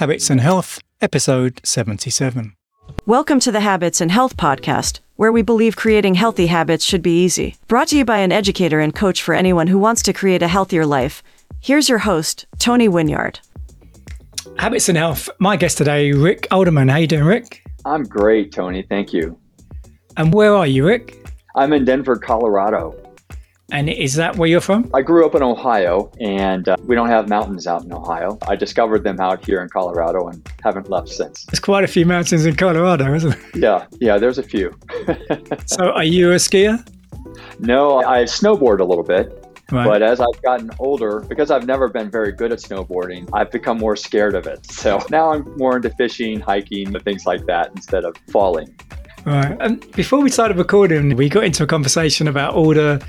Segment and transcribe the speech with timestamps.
[0.00, 2.54] Habits and Health, episode 77.
[3.04, 7.22] Welcome to the Habits and Health podcast, where we believe creating healthy habits should be
[7.22, 7.56] easy.
[7.68, 10.48] Brought to you by an educator and coach for anyone who wants to create a
[10.48, 11.22] healthier life.
[11.60, 13.40] Here's your host, Tony Winyard.
[14.58, 15.28] Habits and Health.
[15.38, 16.88] My guest today, Rick Alderman.
[16.88, 17.62] How you doing, Rick?
[17.84, 18.80] I'm great, Tony.
[18.80, 19.38] Thank you.
[20.16, 21.30] And where are you, Rick?
[21.56, 22.96] I'm in Denver, Colorado.
[23.72, 24.90] And is that where you're from?
[24.94, 28.38] I grew up in Ohio, and uh, we don't have mountains out in Ohio.
[28.48, 31.44] I discovered them out here in Colorado and haven't left since.
[31.44, 33.50] There's quite a few mountains in Colorado, isn't there?
[33.54, 34.74] Yeah, yeah, there's a few.
[35.66, 36.84] so, are you a skier?
[37.58, 39.36] No, I snowboard a little bit.
[39.70, 39.86] Right.
[39.86, 43.78] But as I've gotten older, because I've never been very good at snowboarding, I've become
[43.78, 44.66] more scared of it.
[44.66, 48.74] So now I'm more into fishing, hiking, and things like that instead of falling.
[49.24, 49.56] Right.
[49.60, 53.04] And before we started recording, we got into a conversation about all the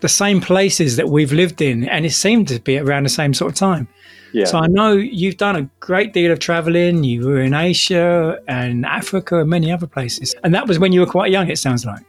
[0.00, 3.34] the same places that we've lived in, and it seemed to be around the same
[3.34, 3.88] sort of time.
[4.32, 4.44] Yeah.
[4.44, 7.02] So I know you've done a great deal of traveling.
[7.02, 11.00] You were in Asia and Africa and many other places, and that was when you
[11.00, 11.48] were quite young.
[11.48, 12.04] It sounds like.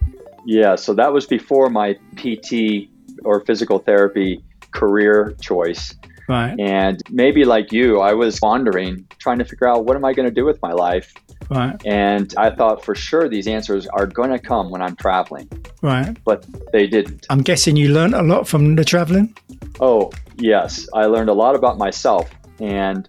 [0.46, 0.76] Yeah.
[0.76, 2.90] So that was before my PT
[3.24, 5.96] or physical therapy career choice.
[6.28, 6.56] Right.
[6.60, 10.28] And maybe like you, I was wandering, trying to figure out what am I going
[10.28, 11.14] to do with my life.
[11.50, 11.76] Right.
[11.86, 15.50] And I thought for sure these answers are going to come when I'm traveling.
[15.82, 16.16] Right.
[16.24, 17.26] But they didn't.
[17.30, 19.36] I'm guessing you learned a lot from the traveling.
[19.80, 20.88] Oh, yes.
[20.94, 22.30] I learned a lot about myself.
[22.60, 23.08] And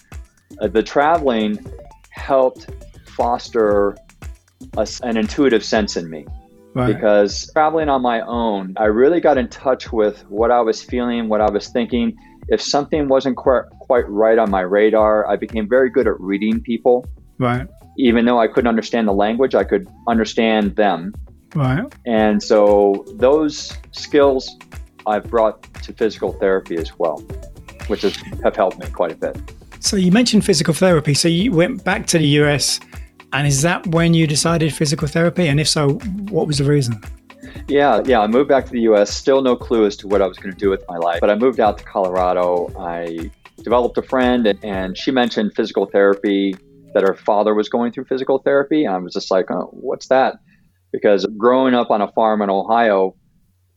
[0.61, 1.65] uh, the traveling
[2.11, 2.71] helped
[3.07, 3.97] foster
[4.77, 6.27] a, an intuitive sense in me.
[6.73, 6.95] Right.
[6.95, 11.29] Because traveling on my own, I really got in touch with what I was feeling,
[11.29, 12.17] what I was thinking.
[12.49, 16.61] If something wasn't quite, quite right on my radar, I became very good at reading
[16.61, 17.07] people.
[17.39, 17.67] Right.
[18.01, 21.15] Even though I couldn't understand the language, I could understand them.
[21.55, 21.85] Right.
[22.07, 24.57] And so those skills
[25.07, 27.19] I've brought to physical therapy as well,
[27.89, 29.37] which has, have helped me quite a bit.
[29.81, 31.15] So you mentioned physical therapy.
[31.15, 32.81] So you went back to the US,
[33.33, 35.49] and is that when you decided physical therapy?
[35.49, 35.95] And if so,
[36.31, 37.01] what was the reason?
[37.67, 38.21] Yeah, yeah.
[38.21, 40.53] I moved back to the US, still no clue as to what I was going
[40.53, 41.21] to do with my life.
[41.21, 42.73] But I moved out to Colorado.
[42.79, 43.31] I
[43.63, 46.57] developed a friend, and, and she mentioned physical therapy,
[46.95, 48.85] that her father was going through physical therapy.
[48.85, 50.37] And I was just like, oh, what's that?
[50.93, 53.15] Because growing up on a farm in Ohio,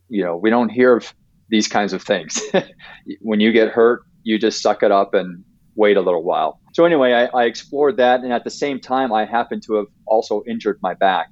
[0.09, 1.13] you know, we don't hear of
[1.49, 2.39] these kinds of things.
[3.21, 5.43] when you get hurt, you just suck it up and
[5.75, 6.59] wait a little while.
[6.73, 9.85] So anyway, I, I, explored that, and at the same time, I happened to have
[10.05, 11.29] also injured my back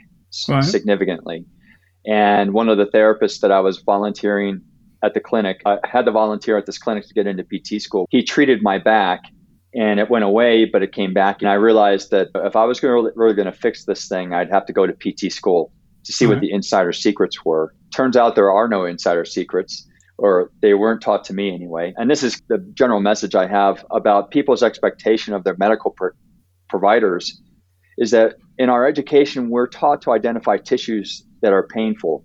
[0.48, 0.64] right.
[0.64, 1.46] significantly.
[2.06, 4.62] And one of the therapists that I was volunteering
[5.04, 8.08] at the clinic, I had to volunteer at this clinic to get into PT school.
[8.10, 9.22] He treated my back,
[9.74, 11.42] and it went away, but it came back.
[11.42, 14.34] And I realized that if I was going really, really going to fix this thing,
[14.34, 15.72] I'd have to go to PT school
[16.04, 16.30] to see right.
[16.30, 16.48] what mm-hmm.
[16.48, 17.74] the insider secrets were.
[17.96, 19.88] Turns out there are no insider secrets
[20.18, 21.94] or they weren't taught to me anyway.
[21.98, 26.12] And this is the general message I have about people's expectation of their medical pro-
[26.70, 27.42] providers
[27.98, 32.24] is that in our education, we're taught to identify tissues that are painful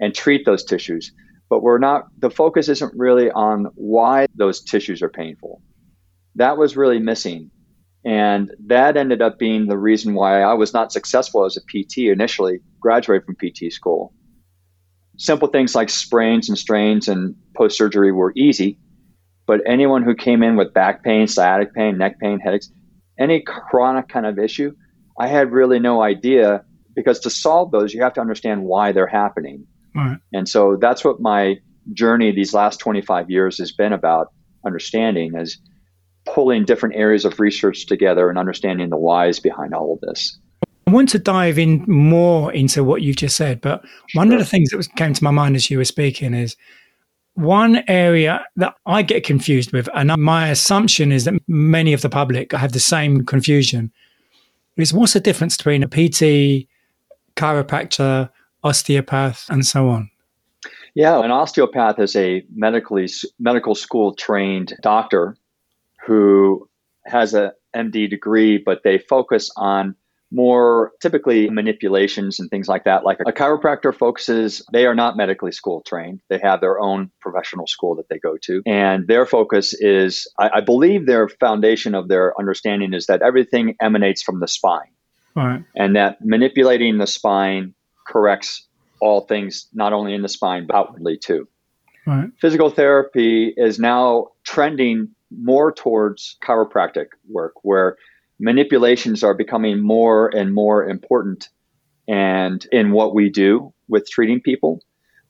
[0.00, 1.12] and treat those tissues.
[1.50, 5.60] But we're not, the focus isn't really on why those tissues are painful.
[6.36, 7.50] That was really missing.
[8.04, 11.98] And that ended up being the reason why I was not successful as a PT
[12.10, 14.12] initially, graduated from PT school
[15.22, 18.78] simple things like sprains and strains and post surgery were easy.
[19.46, 22.70] But anyone who came in with back pain, sciatic pain, neck pain, headaches,
[23.18, 24.72] any chronic kind of issue,
[25.18, 26.64] I had really no idea
[26.94, 29.66] because to solve those, you have to understand why they're happening.
[29.94, 30.18] Right.
[30.32, 31.56] And so that's what my
[31.92, 34.32] journey these last 25 years has been about
[34.64, 35.58] understanding is
[36.24, 40.38] pulling different areas of research together and understanding the whys behind all of this.
[40.86, 43.84] I want to dive in more into what you've just said, but
[44.14, 44.34] one Sure.
[44.34, 46.56] of the things that was, came to my mind as you were speaking is
[47.34, 52.10] one area that I get confused with, and my assumption is that many of the
[52.10, 53.90] public have the same confusion,
[54.76, 56.68] is what's the difference between a PT,
[57.36, 58.28] chiropractor,
[58.64, 60.10] osteopath, and so on?
[60.94, 65.36] Yeah, an osteopath is a medically medical school trained doctor
[66.06, 66.68] who
[67.04, 69.96] has a MD degree, but they focus on
[70.32, 73.04] more typically manipulations and things like that.
[73.04, 76.22] Like a chiropractor focuses, they are not medically school trained.
[76.30, 78.62] They have their own professional school that they go to.
[78.64, 83.76] And their focus is, I, I believe their foundation of their understanding is that everything
[83.80, 84.88] emanates from the spine
[85.34, 85.64] Right.
[85.74, 87.74] and that manipulating the spine
[88.06, 88.66] corrects
[89.00, 91.48] all things, not only in the spine, but outwardly too.
[92.06, 92.30] Right.
[92.40, 97.96] Physical therapy is now trending more towards chiropractic work where
[98.38, 101.48] manipulations are becoming more and more important
[102.08, 104.80] and in what we do with treating people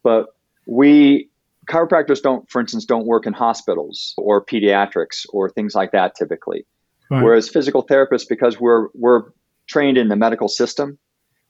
[0.02, 0.26] but
[0.66, 1.28] we
[1.68, 6.64] chiropractors don't for instance don't work in hospitals or pediatrics or things like that typically
[7.12, 7.24] Right.
[7.24, 9.24] Whereas physical therapists, because we're we're
[9.68, 10.98] trained in the medical system,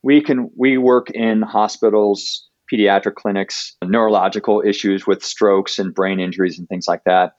[0.02, 6.58] we can we work in hospitals, pediatric clinics, neurological issues with strokes and brain injuries
[6.58, 7.34] and things like that.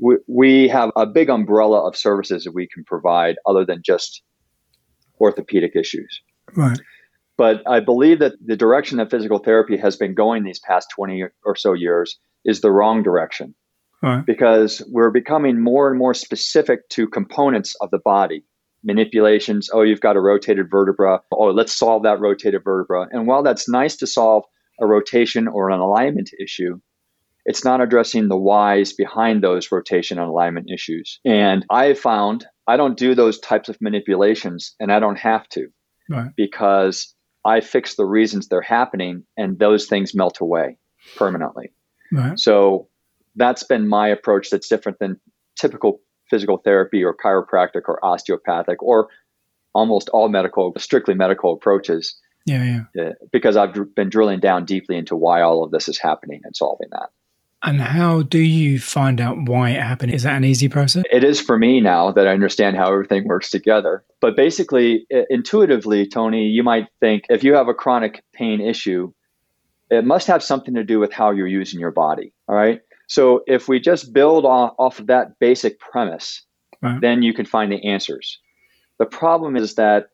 [0.00, 4.22] We, we have a big umbrella of services that we can provide other than just
[5.20, 6.20] orthopedic issues.
[6.54, 6.80] Right.
[7.36, 11.24] But I believe that the direction that physical therapy has been going these past 20
[11.44, 13.54] or so years is the wrong direction.
[14.02, 14.24] Right.
[14.24, 18.44] Because we're becoming more and more specific to components of the body
[18.82, 19.68] manipulations.
[19.72, 21.20] Oh, you've got a rotated vertebra.
[21.32, 23.08] Oh, let's solve that rotated vertebra.
[23.10, 24.44] And while that's nice to solve
[24.80, 26.80] a rotation or an alignment issue,
[27.44, 31.20] it's not addressing the whys behind those rotation and alignment issues.
[31.24, 35.48] And I have found I don't do those types of manipulations and I don't have
[35.50, 35.68] to
[36.08, 36.30] right.
[36.36, 37.14] because
[37.44, 40.78] I fix the reasons they're happening and those things melt away
[41.16, 41.72] permanently.
[42.12, 42.38] Right.
[42.38, 42.88] So
[43.36, 45.20] that's been my approach that's different than
[45.58, 49.08] typical physical therapy or chiropractic or osteopathic or
[49.74, 52.16] almost all medical, strictly medical approaches.
[52.46, 53.04] Yeah, yeah.
[53.04, 56.54] Uh, because I've been drilling down deeply into why all of this is happening and
[56.56, 57.10] solving that.
[57.62, 60.12] And how do you find out why it happened?
[60.12, 61.04] Is that an easy process?
[61.12, 64.02] It is for me now that I understand how everything works together.
[64.20, 69.12] But basically, intuitively, Tony, you might think if you have a chronic pain issue,
[69.90, 72.32] it must have something to do with how you're using your body.
[72.48, 72.80] All right.
[73.08, 76.42] So if we just build off, off of that basic premise,
[76.80, 77.00] right.
[77.00, 78.38] then you can find the answers.
[78.98, 80.06] The problem is that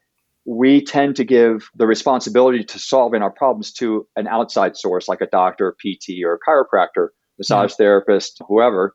[0.46, 5.20] we tend to give the responsibility to solving our problems to an outside source like
[5.20, 7.08] a doctor, PT, or a chiropractor,
[7.38, 8.94] massage therapist, whoever.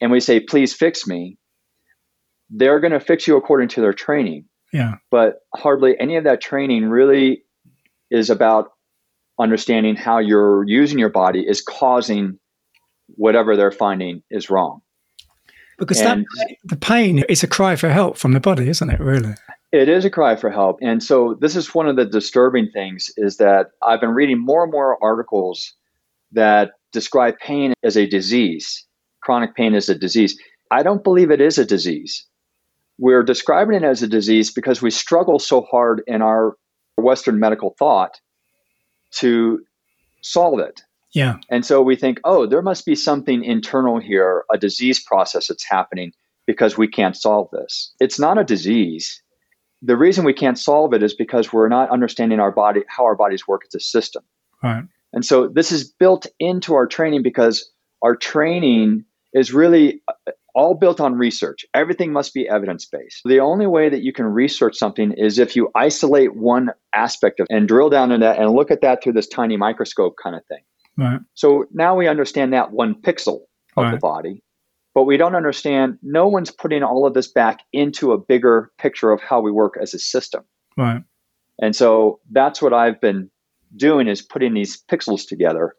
[0.00, 1.38] And we say, please fix me.
[2.50, 4.44] They're going to fix you according to their training.
[4.72, 4.94] Yeah.
[5.10, 7.42] But hardly any of that training really
[8.10, 8.70] is about
[9.38, 12.38] understanding how you're using your body is causing
[13.08, 14.80] whatever they're finding is wrong.
[15.78, 18.98] Because and that, the pain is a cry for help from the body, isn't it,
[18.98, 19.34] really?
[19.72, 20.78] It is a cry for help.
[20.80, 24.62] And so this is one of the disturbing things is that I've been reading more
[24.62, 25.74] and more articles
[26.32, 28.86] that describe pain as a disease,
[29.22, 30.38] chronic pain as a disease.
[30.70, 32.26] I don't believe it is a disease.
[32.98, 36.56] We're describing it as a disease because we struggle so hard in our
[36.96, 38.18] Western medical thought
[39.16, 39.60] to
[40.22, 40.82] solve it.
[41.12, 41.36] Yeah.
[41.50, 45.64] And so we think, oh, there must be something internal here, a disease process that's
[45.68, 46.12] happening
[46.46, 47.92] because we can't solve this.
[48.00, 49.22] It's not a disease.
[49.82, 53.14] The reason we can't solve it is because we're not understanding our body, how our
[53.14, 54.24] bodies work as a system.
[54.62, 54.84] Right.
[55.16, 57.68] And so this is built into our training because
[58.02, 61.64] our training is really uh, all built on research.
[61.72, 63.22] Everything must be evidence based.
[63.24, 67.46] The only way that you can research something is if you isolate one aspect of
[67.48, 70.42] and drill down into that and look at that through this tiny microscope kind of
[70.46, 70.62] thing.
[70.98, 71.20] Right.
[71.32, 73.40] So now we understand that one pixel
[73.76, 73.90] of right.
[73.92, 74.42] the body,
[74.94, 79.12] but we don't understand, no one's putting all of this back into a bigger picture
[79.12, 80.44] of how we work as a system.
[80.76, 81.02] Right.
[81.58, 83.30] And so that's what I've been
[83.74, 85.74] doing is putting these pixels together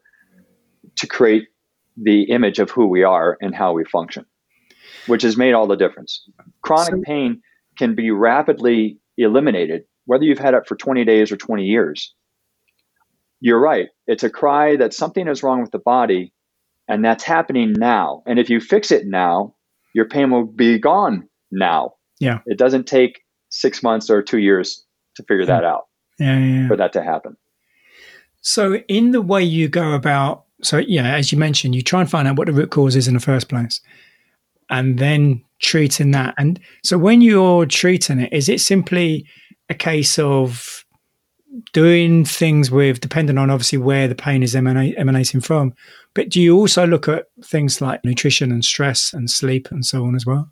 [0.97, 1.47] to create
[1.95, 4.25] the image of who we are and how we function,
[5.07, 6.27] which has made all the difference.
[6.61, 7.41] Chronic so, pain
[7.77, 12.13] can be rapidly eliminated, whether you've had it for 20 days or 20 years
[13.39, 13.89] you're right.
[14.07, 16.33] It's a cry that something is wrong with the body,
[16.87, 18.23] and that's happening now.
[18.25, 19.55] And if you fix it now,
[19.93, 21.93] your pain will be gone now.
[22.19, 22.39] Yeah.
[22.45, 24.83] It doesn't take six months or two years
[25.15, 25.45] to figure yeah.
[25.45, 25.83] that out.
[26.19, 27.37] Yeah, yeah, yeah, For that to happen.
[28.41, 32.09] So, in the way you go about, so yeah, as you mentioned, you try and
[32.09, 33.81] find out what the root cause is in the first place,
[34.69, 36.33] and then treating that.
[36.37, 39.25] And so, when you're treating it, is it simply
[39.69, 40.85] a case of
[41.73, 45.73] doing things with, depending on obviously where the pain is emanate, emanating from.
[46.13, 50.05] But do you also look at things like nutrition and stress and sleep and so
[50.05, 50.49] on as well?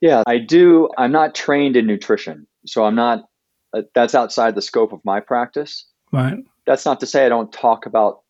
[0.00, 0.88] Yeah, I do.
[0.96, 2.46] I'm not trained in nutrition.
[2.66, 3.24] So I'm not,
[3.72, 5.86] uh, that's outside the scope of my practice.
[6.12, 6.38] Right.
[6.66, 8.22] That's not to say I don't talk about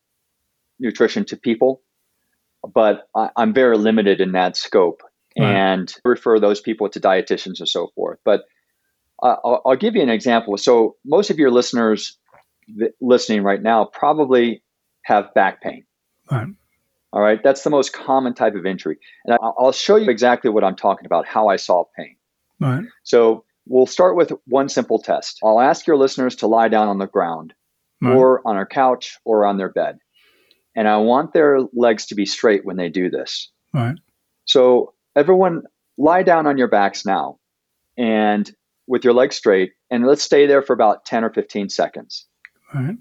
[0.79, 1.83] nutrition to people,
[2.73, 5.03] but I, am very limited in that scope
[5.39, 5.47] right.
[5.47, 8.19] and refer those people to dietitians and so forth.
[8.25, 8.45] But
[9.23, 10.57] uh, I'll, I'll, give you an example.
[10.59, 12.19] So, most of your listeners
[13.01, 14.63] listening right now probably
[15.03, 15.85] have back pain.
[16.31, 16.49] Right.
[17.13, 17.43] All right.
[17.43, 18.99] That's the most common type of injury.
[19.25, 22.17] And I'll show you exactly what I'm talking about, how I solve pain.
[22.61, 22.85] Right.
[23.05, 25.39] So, we'll start with one simple test.
[25.43, 27.55] I'll ask your listeners to lie down on the ground
[28.03, 28.15] right.
[28.15, 29.99] or on our couch or on their bed.
[30.75, 33.51] And I want their legs to be straight when they do this.
[33.73, 33.97] Right.
[34.45, 35.63] So, everyone
[35.99, 37.39] lie down on your backs now.
[37.97, 38.51] And
[38.87, 42.27] with your legs straight and let's stay there for about 10 or 15 seconds.
[42.75, 42.97] Right.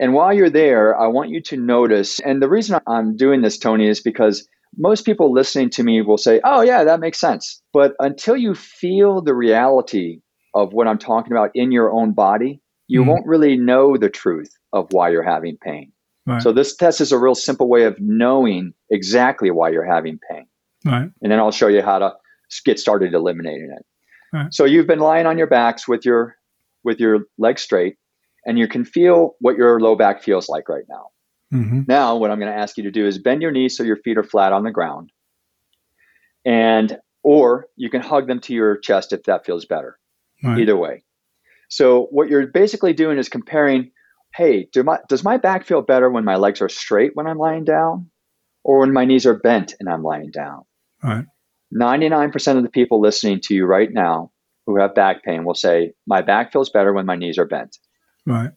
[0.00, 3.58] And while you're there, I want you to notice, and the reason I'm doing this,
[3.58, 7.60] Tony, is because most people listening to me will say, oh, yeah, that makes sense.
[7.72, 10.20] But until you feel the reality
[10.54, 13.10] of what I'm talking about in your own body, you mm-hmm.
[13.10, 15.92] won't really know the truth of why you're having pain.
[16.26, 16.42] Right.
[16.42, 20.46] So, this test is a real simple way of knowing exactly why you're having pain.
[20.84, 21.10] Right.
[21.22, 22.14] And then I'll show you how to
[22.64, 23.86] get started eliminating it.
[24.32, 24.52] Right.
[24.52, 26.36] So, you've been lying on your backs with your
[26.84, 27.96] with your legs straight,
[28.44, 31.06] and you can feel what your low back feels like right now.
[31.52, 31.82] Mm-hmm.
[31.88, 33.96] Now, what I'm going to ask you to do is bend your knees so your
[33.96, 35.10] feet are flat on the ground.
[36.44, 39.98] And, or you can hug them to your chest if that feels better.
[40.42, 40.58] Right.
[40.58, 41.04] Either way.
[41.68, 43.90] So, what you're basically doing is comparing
[44.34, 47.38] hey, do my, does my back feel better when my legs are straight when I'm
[47.38, 48.10] lying down
[48.62, 50.64] or when my knees are bent and I'm lying down?
[51.02, 51.24] Right.
[51.74, 54.30] 99% of the people listening to you right now
[54.66, 57.78] who have back pain will say, my back feels better when my knees are bent.
[58.26, 58.50] Right.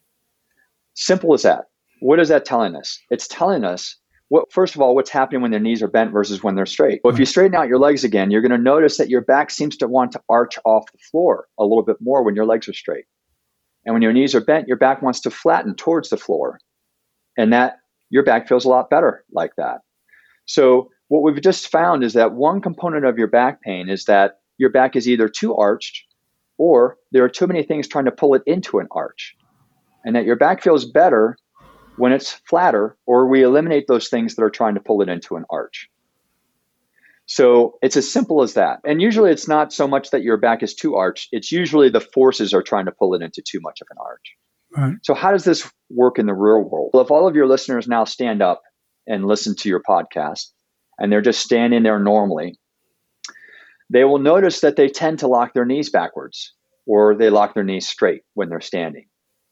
[0.93, 1.65] Simple as that.
[2.01, 2.99] What is that telling us?
[3.09, 3.95] It's telling us
[4.31, 7.01] what, first of all, what's happening when their knees are bent versus when they're straight.
[7.03, 9.51] Well, if you straighten out your legs again, you're going to notice that your back
[9.51, 12.69] seems to want to arch off the floor a little bit more when your legs
[12.69, 13.03] are straight.
[13.85, 16.61] And when your knees are bent, your back wants to flatten towards the floor.
[17.37, 19.79] And that your back feels a lot better like that.
[20.45, 24.39] So, what we've just found is that one component of your back pain is that
[24.57, 26.05] your back is either too arched
[26.57, 29.35] or there are too many things trying to pull it into an arch.
[30.05, 31.35] And that your back feels better
[31.97, 35.35] when it's flatter, or we eliminate those things that are trying to pull it into
[35.35, 35.89] an arch.
[37.25, 38.79] So it's as simple as that.
[38.85, 42.01] And usually it's not so much that your back is too arched, it's usually the
[42.01, 44.35] forces are trying to pull it into too much of an arch.
[44.75, 44.95] Right.
[45.03, 46.91] So, how does this work in the real world?
[46.93, 48.61] Well, if all of your listeners now stand up
[49.07, 50.47] and listen to your podcast,
[50.97, 52.57] and they're just standing there normally,
[53.89, 56.53] they will notice that they tend to lock their knees backwards
[56.85, 59.07] or they lock their knees straight when they're standing.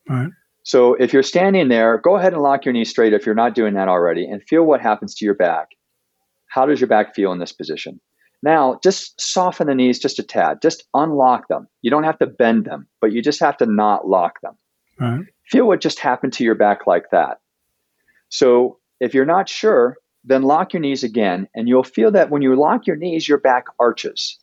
[0.07, 0.29] Right.
[0.63, 3.55] So if you're standing there, go ahead and lock your knees straight if you're not
[3.55, 5.69] doing that already and feel what happens to your back.
[6.47, 7.99] How does your back feel in this position?
[8.41, 10.61] Now, just soften the knees just a tad.
[10.61, 11.67] Just unlock them.
[11.81, 14.55] You don't have to bend them, but you just have to not lock them.
[14.99, 15.25] Right.
[15.47, 17.39] Feel what just happened to your back like that.
[18.29, 22.41] So, if you're not sure, then lock your knees again, and you'll feel that when
[22.41, 24.37] you lock your knees, your back arches.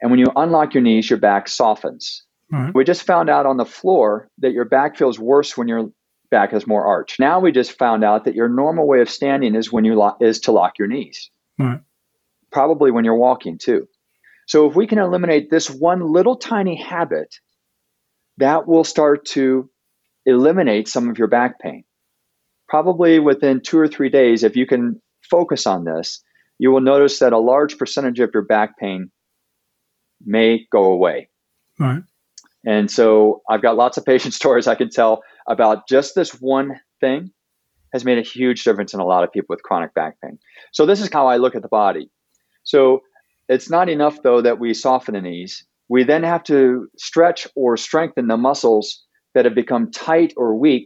[0.00, 2.22] And when you unlock your knees, your back softens.
[2.50, 2.74] Right.
[2.74, 5.90] We just found out on the floor that your back feels worse when your
[6.30, 7.18] back has more arch.
[7.18, 10.16] Now we just found out that your normal way of standing is when you lo-
[10.20, 11.30] is to lock your knees.
[11.58, 11.80] Right.
[12.52, 13.88] Probably when you're walking too.
[14.46, 17.34] So if we can eliminate this one little tiny habit,
[18.38, 19.68] that will start to
[20.24, 21.84] eliminate some of your back pain.
[22.68, 26.22] Probably within 2 or 3 days if you can focus on this,
[26.58, 29.10] you will notice that a large percentage of your back pain
[30.24, 31.28] may go away.
[31.78, 32.02] Right.
[32.66, 36.80] And so I've got lots of patient stories I can tell about just this one
[37.00, 37.30] thing
[37.92, 40.38] has made a huge difference in a lot of people with chronic back pain.
[40.72, 42.10] So this is how I look at the body.
[42.64, 43.02] So
[43.48, 45.64] it's not enough though that we soften the knees.
[45.88, 49.04] We then have to stretch or strengthen the muscles
[49.34, 50.84] that have become tight or weak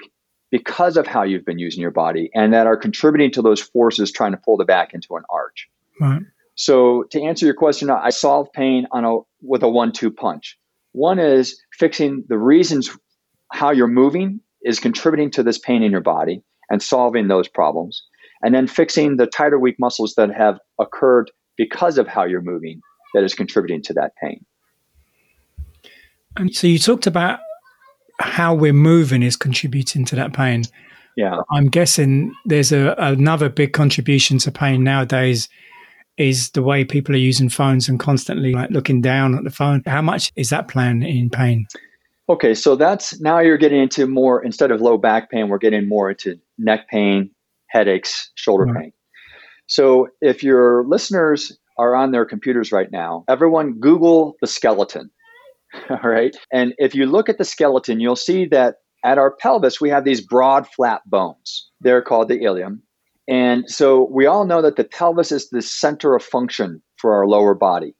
[0.50, 4.12] because of how you've been using your body and that are contributing to those forces
[4.12, 5.68] trying to pull the back into an arch.
[6.00, 6.22] Right.
[6.56, 10.58] So to answer your question, I solve pain on a with a one-two punch.
[10.92, 12.90] One is fixing the reasons
[13.52, 18.02] how you're moving is contributing to this pain in your body and solving those problems.
[18.42, 22.80] And then fixing the tighter, weak muscles that have occurred because of how you're moving
[23.14, 24.44] that is contributing to that pain.
[26.37, 27.40] And so you talked about
[28.18, 30.62] how we're moving is contributing to that pain.
[31.16, 31.40] Yeah.
[31.50, 35.49] I'm guessing there's a, another big contribution to pain nowadays
[36.20, 39.82] is the way people are using phones and constantly like looking down at the phone.
[39.86, 41.66] How much is that playing in pain?
[42.28, 45.88] Okay, so that's now you're getting into more instead of low back pain, we're getting
[45.88, 47.30] more into neck pain,
[47.68, 48.82] headaches, shoulder right.
[48.82, 48.92] pain.
[49.66, 55.10] So if your listeners are on their computers right now, everyone Google the skeleton.
[55.90, 56.36] All right.
[56.52, 60.04] And if you look at the skeleton, you'll see that at our pelvis, we have
[60.04, 61.70] these broad, flat bones.
[61.80, 62.82] They're called the ilium.
[63.30, 67.28] And so we all know that the pelvis is the center of function for our
[67.28, 67.94] lower body.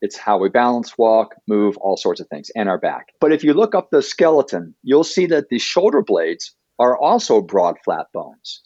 [0.00, 3.08] It's how we balance, walk, move, all sorts of things, and our back.
[3.20, 7.40] But if you look up the skeleton, you'll see that the shoulder blades are also
[7.40, 8.62] broad, flat bones,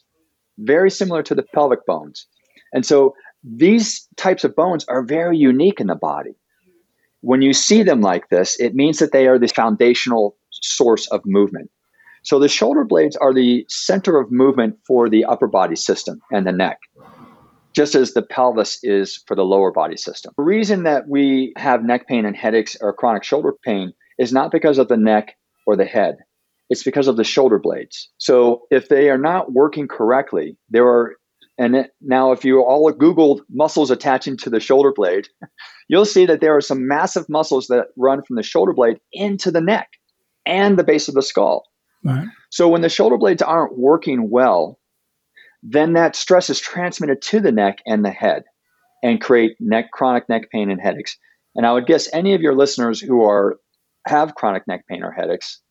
[0.59, 2.27] very similar to the pelvic bones.
[2.73, 6.35] And so these types of bones are very unique in the body.
[7.21, 11.21] When you see them like this, it means that they are the foundational source of
[11.25, 11.71] movement.
[12.23, 16.47] So the shoulder blades are the center of movement for the upper body system and
[16.47, 16.79] the neck,
[17.75, 20.33] just as the pelvis is for the lower body system.
[20.37, 24.51] The reason that we have neck pain and headaches or chronic shoulder pain is not
[24.51, 25.35] because of the neck
[25.67, 26.17] or the head.
[26.69, 28.09] It's because of the shoulder blades.
[28.17, 31.15] So if they are not working correctly, there are
[31.57, 35.27] And now, if you all Googled muscles attaching to the shoulder blade,
[35.89, 39.51] you'll see that there are some massive muscles that run from the shoulder blade into
[39.51, 39.89] the neck
[40.45, 41.63] and the base of the skull.
[42.03, 42.27] Right.
[42.49, 44.79] So when the shoulder blades aren't working well,
[45.61, 48.43] then that stress is transmitted to the neck and the head
[49.01, 51.17] and create neck chronic neck pain and headaches.
[51.55, 53.57] And I would guess any of your listeners who are
[54.05, 55.61] have chronic neck pain or headaches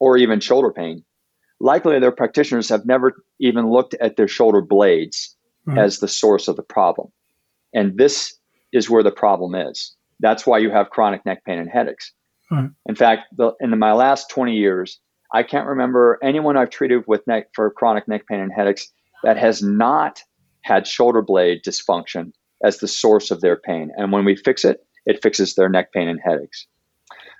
[0.00, 1.04] or even shoulder pain,
[1.60, 5.36] likely their practitioners have never even looked at their shoulder blades
[5.78, 7.08] as the source of the problem.
[7.74, 8.36] And this
[8.72, 9.94] is where the problem is.
[10.20, 12.12] That's why you have chronic neck pain and headaches.
[12.86, 15.00] In fact, the, in my last 20 years,
[15.32, 18.90] I can't remember anyone I've treated with neck for chronic neck pain and headaches
[19.24, 20.22] that has not
[20.62, 23.90] had shoulder blade dysfunction as the source of their pain.
[23.96, 26.66] And when we fix it, it fixes their neck pain and headaches.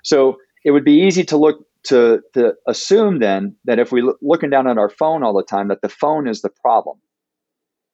[0.03, 4.49] So it would be easy to look to, to assume then that if we're looking
[4.49, 6.97] down at our phone all the time, that the phone is the problem.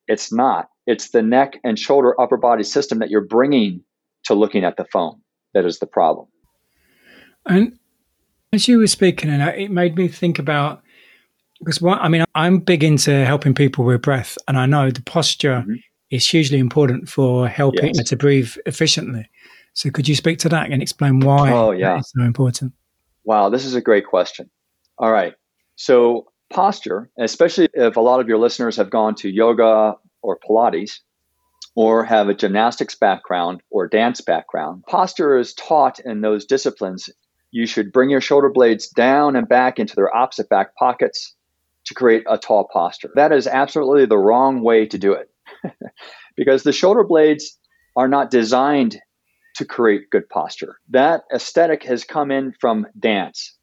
[0.08, 0.70] It's not.
[0.86, 3.84] It's the neck and shoulder upper body system that you're bringing
[4.26, 5.22] to looking at the phone
[5.54, 6.28] that is the problem.
[7.48, 7.79] And
[8.52, 10.82] as you were speaking, and it made me think about
[11.60, 15.02] because what I mean, I'm big into helping people with breath, and I know the
[15.02, 15.76] posture mm-hmm.
[16.10, 18.10] is hugely important for helping yes.
[18.10, 19.30] to breathe efficiently.
[19.74, 21.98] So, could you speak to that and explain why oh, yeah.
[21.98, 22.74] it's so important?
[23.24, 24.50] Wow, this is a great question.
[24.98, 25.34] All right.
[25.76, 31.00] So, posture, especially if a lot of your listeners have gone to yoga or Pilates
[31.76, 37.10] or have a gymnastics background or dance background, posture is taught in those disciplines.
[37.52, 41.36] You should bring your shoulder blades down and back into their opposite back pockets
[41.86, 43.12] to create a tall posture.
[43.16, 45.30] That is absolutely the wrong way to do it
[46.36, 47.58] because the shoulder blades
[47.96, 49.00] are not designed
[49.56, 50.78] to create good posture.
[50.90, 53.56] That aesthetic has come in from dance.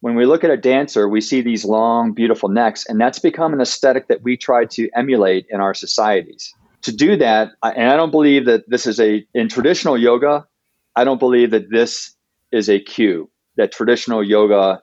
[0.00, 3.52] When we look at a dancer, we see these long, beautiful necks, and that's become
[3.52, 6.52] an aesthetic that we try to emulate in our societies.
[6.82, 10.46] To do that, and I don't believe that this is a, in traditional yoga,
[10.94, 12.13] I don't believe that this
[12.54, 14.80] is a cue that traditional yoga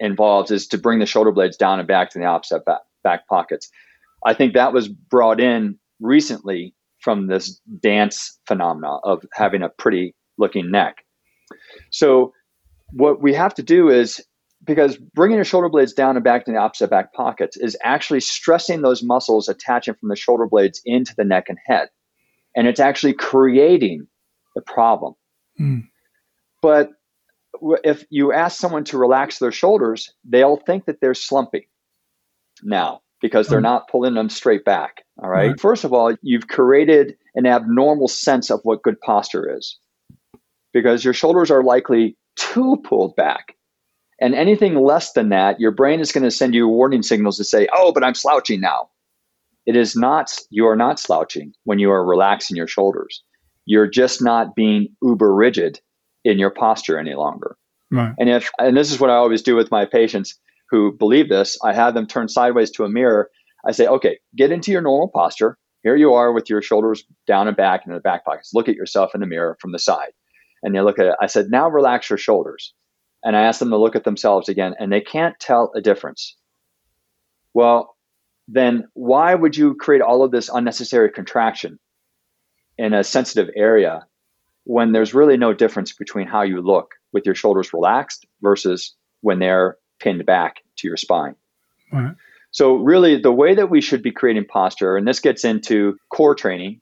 [0.00, 3.28] involves is to bring the shoulder blades down and back to the opposite back, back
[3.28, 3.70] pockets.
[4.24, 10.14] I think that was brought in recently from this dance phenomena of having a pretty
[10.38, 11.04] looking neck.
[11.90, 12.32] So
[12.92, 14.20] what we have to do is
[14.64, 18.20] because bringing your shoulder blades down and back to the opposite back pockets is actually
[18.20, 21.88] stressing those muscles attaching from the shoulder blades into the neck and head.
[22.56, 24.06] And it's actually creating
[24.54, 25.14] the problem.
[25.60, 25.84] Mm.
[26.66, 26.90] But
[27.84, 31.68] if you ask someone to relax their shoulders, they'll think that they're slumpy
[32.64, 33.66] now because they're hmm.
[33.66, 35.04] not pulling them straight back.
[35.22, 35.50] All right?
[35.50, 35.60] right.
[35.60, 39.78] First of all, you've created an abnormal sense of what good posture is
[40.72, 43.54] because your shoulders are likely too pulled back.
[44.20, 47.44] And anything less than that, your brain is going to send you warning signals to
[47.44, 48.88] say, oh, but I'm slouching now.
[49.66, 53.22] It is not, you are not slouching when you are relaxing your shoulders.
[53.66, 55.80] You're just not being uber rigid
[56.26, 57.56] in your posture any longer.
[57.90, 58.14] Right.
[58.18, 60.38] And if, and this is what I always do with my patients
[60.70, 63.30] who believe this, I have them turn sideways to a mirror.
[63.64, 65.56] I say, okay, get into your normal posture.
[65.84, 68.50] Here you are with your shoulders down and back in the back pockets.
[68.52, 70.10] Look at yourself in the mirror from the side.
[70.64, 71.14] And they look at it.
[71.22, 72.74] I said, now relax your shoulders.
[73.22, 76.36] And I ask them to look at themselves again, and they can't tell a difference.
[77.54, 77.96] Well,
[78.48, 81.78] then why would you create all of this unnecessary contraction
[82.78, 84.06] in a sensitive area
[84.66, 89.38] when there's really no difference between how you look with your shoulders relaxed versus when
[89.38, 91.36] they're pinned back to your spine.
[91.92, 92.14] Right.
[92.50, 96.34] So, really, the way that we should be creating posture, and this gets into core
[96.34, 96.80] training,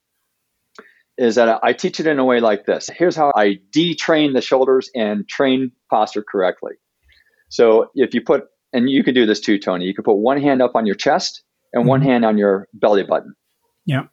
[1.18, 2.88] is that I teach it in a way like this.
[2.88, 6.72] Here's how I detrain the shoulders and train posture correctly.
[7.50, 10.40] So, if you put, and you can do this too, Tony, you can put one
[10.40, 11.42] hand up on your chest
[11.74, 11.90] and mm-hmm.
[11.90, 13.34] one hand on your belly button.
[13.84, 14.04] Yeah.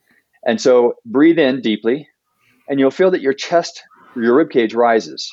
[0.45, 2.09] And so, breathe in deeply,
[2.71, 3.83] and you'll feel that your chest,
[4.15, 5.29] your rib cage rises.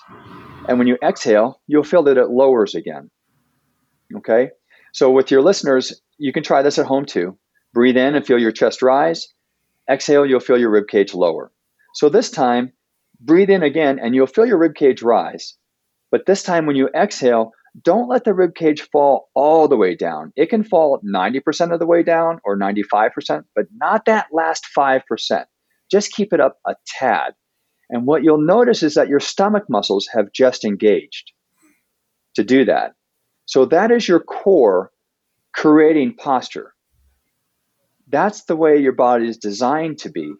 [0.69, 3.11] And when you exhale, you'll feel that it lowers again.
[4.17, 4.51] Okay.
[4.93, 7.39] So with your listeners, you can try this at home too.
[7.73, 9.33] Breathe in and feel your chest rise.
[9.89, 11.53] Exhale, you'll feel your rib cage lower.
[11.95, 12.73] So this time,
[13.21, 15.55] breathe in again and you'll feel your rib cage rise.
[16.11, 17.53] But this time when you exhale,
[17.85, 20.33] don't let the rib cage fall all the way down.
[20.35, 25.45] It can fall 90% of the way down or 95%, but not that last 5%.
[25.91, 27.35] Just keep it up a tad.
[27.91, 31.33] And what you'll notice is that your stomach muscles have just engaged
[32.35, 32.93] to do that.
[33.47, 34.91] So that is your core
[35.55, 36.75] creating posture.
[38.09, 40.33] That's the way your body is designed to be.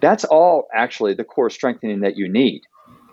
[0.00, 2.62] That's all actually the core strengthening that you need.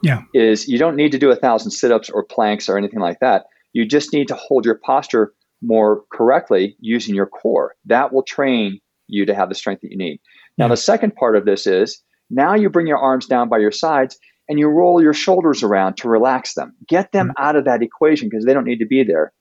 [0.04, 0.23] Yeah.
[0.34, 3.45] Is you don't need to do a thousand sit-ups or planks or anything like that.
[3.73, 7.76] You just need to hold your posture more correctly using your core.
[7.86, 10.19] That will train you to have the strength that you need.
[10.58, 13.72] Now, the second part of this is now you bring your arms down by your
[13.72, 14.17] sides
[14.50, 16.76] and you roll your shoulders around to relax them.
[16.88, 17.43] Get them mm-hmm.
[17.43, 19.34] out of that equation because they don't need to be there.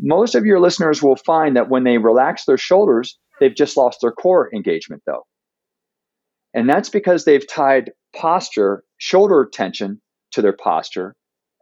[0.00, 4.00] Most of your listeners will find that when they relax their shoulders, they've just lost
[4.00, 5.26] their core engagement, though.
[6.54, 10.00] And that's because they've tied posture, shoulder tension
[10.32, 11.14] to their posture,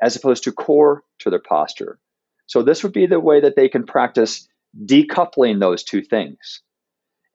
[0.02, 1.98] as opposed to core to their posture.
[2.46, 4.48] So, this would be the way that they can practice
[4.84, 6.62] decoupling those two things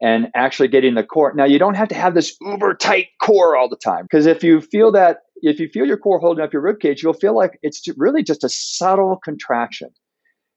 [0.01, 1.33] and actually getting the core.
[1.35, 4.43] Now, you don't have to have this uber tight core all the time because if
[4.43, 7.35] you feel that, if you feel your core holding up your rib cage, you'll feel
[7.35, 9.89] like it's really just a subtle contraction,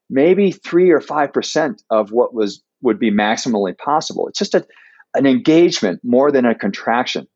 [0.09, 4.27] maybe three or five percent of what was would be maximally possible.
[4.27, 4.65] It's just a,
[5.13, 7.27] an engagement more than a contraction.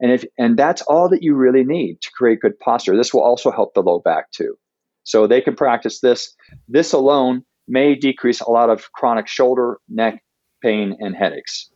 [0.00, 2.96] And if and that's all that you really need to create good posture.
[2.96, 4.56] This will also help the low back too.
[5.04, 6.34] So they can practice this.
[6.68, 10.22] This alone may decrease a lot of chronic shoulder, neck
[10.64, 11.70] pain, and headaches.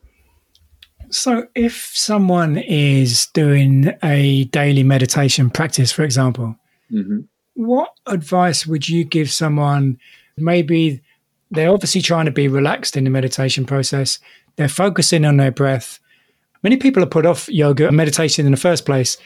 [1.11, 6.57] So, if someone is doing a daily meditation practice, for example,
[6.92, 7.20] mm-hmm.
[7.55, 9.98] what advice would you give someone?
[10.37, 11.03] Maybe
[11.51, 14.18] they're obviously trying to be relaxed in the meditation process,
[14.57, 15.98] they're focusing on their breath.
[16.62, 19.16] Many people are put off yoga and meditation in the first place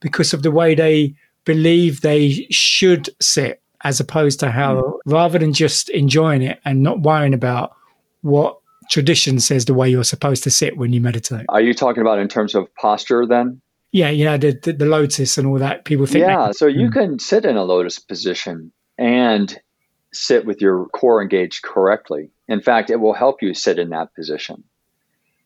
[0.00, 4.92] because of the way they believe they should sit, as opposed to how, mm.
[5.06, 7.74] rather than just enjoying it and not worrying about
[8.22, 8.58] what
[8.90, 11.46] tradition says the way you're supposed to sit when you meditate.
[11.48, 13.62] Are you talking about in terms of posture then?
[13.92, 15.84] Yeah, you know, the, the, the lotus and all that.
[15.84, 16.22] People think.
[16.22, 16.92] Yeah, so you mm.
[16.92, 19.58] can sit in a lotus position and
[20.12, 22.30] sit with your core engaged correctly.
[22.48, 24.62] In fact, it will help you sit in that position.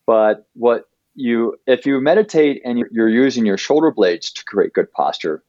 [0.07, 4.90] But what you, if you meditate and you're using your shoulder blades to create good
[4.92, 5.42] posture,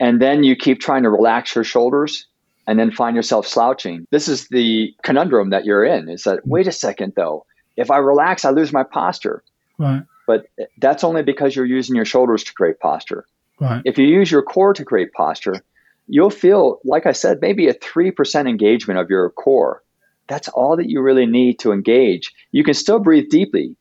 [0.00, 2.26] and then you keep trying to relax your shoulders,
[2.66, 4.06] and then find yourself slouching.
[4.10, 7.44] This is the conundrum that you're in is that, wait a second, though,
[7.76, 9.42] if I relax, I lose my posture.
[9.78, 10.02] Right.
[10.26, 10.46] But
[10.78, 13.26] that's only because you're using your shoulders to create posture.
[13.60, 13.82] Right.
[13.84, 15.62] If you use your core to create posture,
[16.08, 19.82] you'll feel, like I said, maybe a 3% engagement of your core.
[20.26, 22.32] That's all that you really need to engage.
[22.52, 23.76] You can still breathe deeply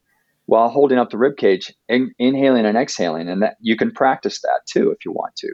[0.45, 4.41] while holding up the rib cage, in, inhaling and exhaling, and that you can practice
[4.41, 5.53] that too if you want to.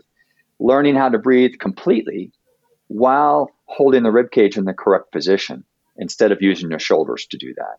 [0.60, 2.32] Learning how to breathe completely
[2.90, 5.64] while holding the rib cage in the correct position
[5.98, 7.78] instead of using your shoulders to do that.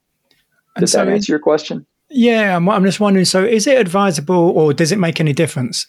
[0.79, 1.85] Does so that answer your question?
[2.09, 3.25] Yeah, I'm, I'm just wondering.
[3.25, 5.87] So, is it advisable, or does it make any difference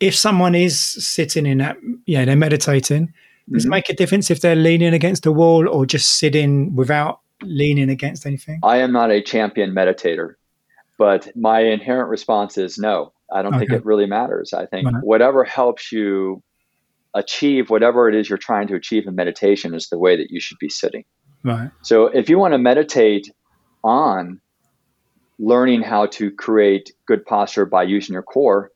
[0.00, 1.76] if someone is sitting in that?
[2.06, 3.12] Yeah, they're meditating.
[3.52, 3.72] Does mm-hmm.
[3.72, 7.90] it make a difference if they're leaning against a wall or just sitting without leaning
[7.90, 8.60] against anything?
[8.62, 10.34] I am not a champion meditator,
[10.98, 13.12] but my inherent response is no.
[13.32, 13.66] I don't okay.
[13.66, 14.52] think it really matters.
[14.52, 15.02] I think right.
[15.02, 16.42] whatever helps you
[17.14, 20.40] achieve whatever it is you're trying to achieve in meditation is the way that you
[20.40, 21.04] should be sitting.
[21.44, 21.70] Right.
[21.82, 23.30] So if you want to meditate
[23.82, 24.40] on
[25.38, 28.70] learning how to create good posture by using your core,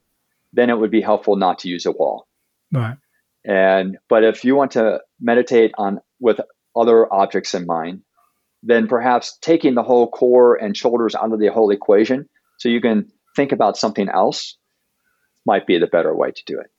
[0.53, 2.27] then it would be helpful not to use a wall.
[2.73, 2.97] Right.
[3.45, 6.41] And but if you want to meditate on with
[6.75, 8.03] other objects in mind,
[8.63, 12.81] then perhaps taking the whole core and shoulders out of the whole equation so you
[12.81, 14.57] can think about something else
[15.47, 16.71] might be the better way to do it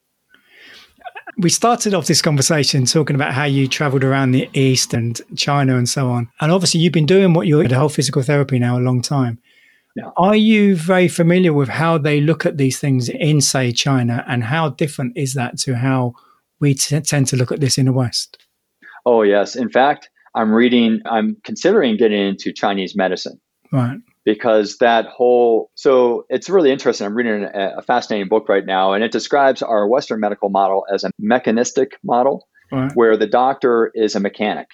[1.36, 5.76] we started off this conversation talking about how you traveled around the East and China
[5.76, 6.30] and so on.
[6.40, 9.38] And obviously, you've been doing what you're the whole physical therapy now a long time.
[9.94, 10.10] Yeah.
[10.16, 14.44] Are you very familiar with how they look at these things in, say, China, and
[14.44, 16.14] how different is that to how
[16.60, 18.38] we t- tend to look at this in the West?
[19.06, 19.56] Oh, yes.
[19.56, 23.40] In fact, I'm reading, I'm considering getting into Chinese medicine.
[23.72, 27.06] Right because that whole so it's really interesting.
[27.06, 30.84] I'm reading a, a, fascinating book right now, and it describes our Western medical model
[30.92, 32.92] as a mechanistic model, right.
[32.94, 34.66] where the doctor is a mechanic.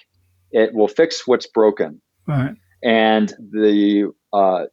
[0.51, 2.55] It will fix what's broken, right.
[2.83, 4.65] and the uh,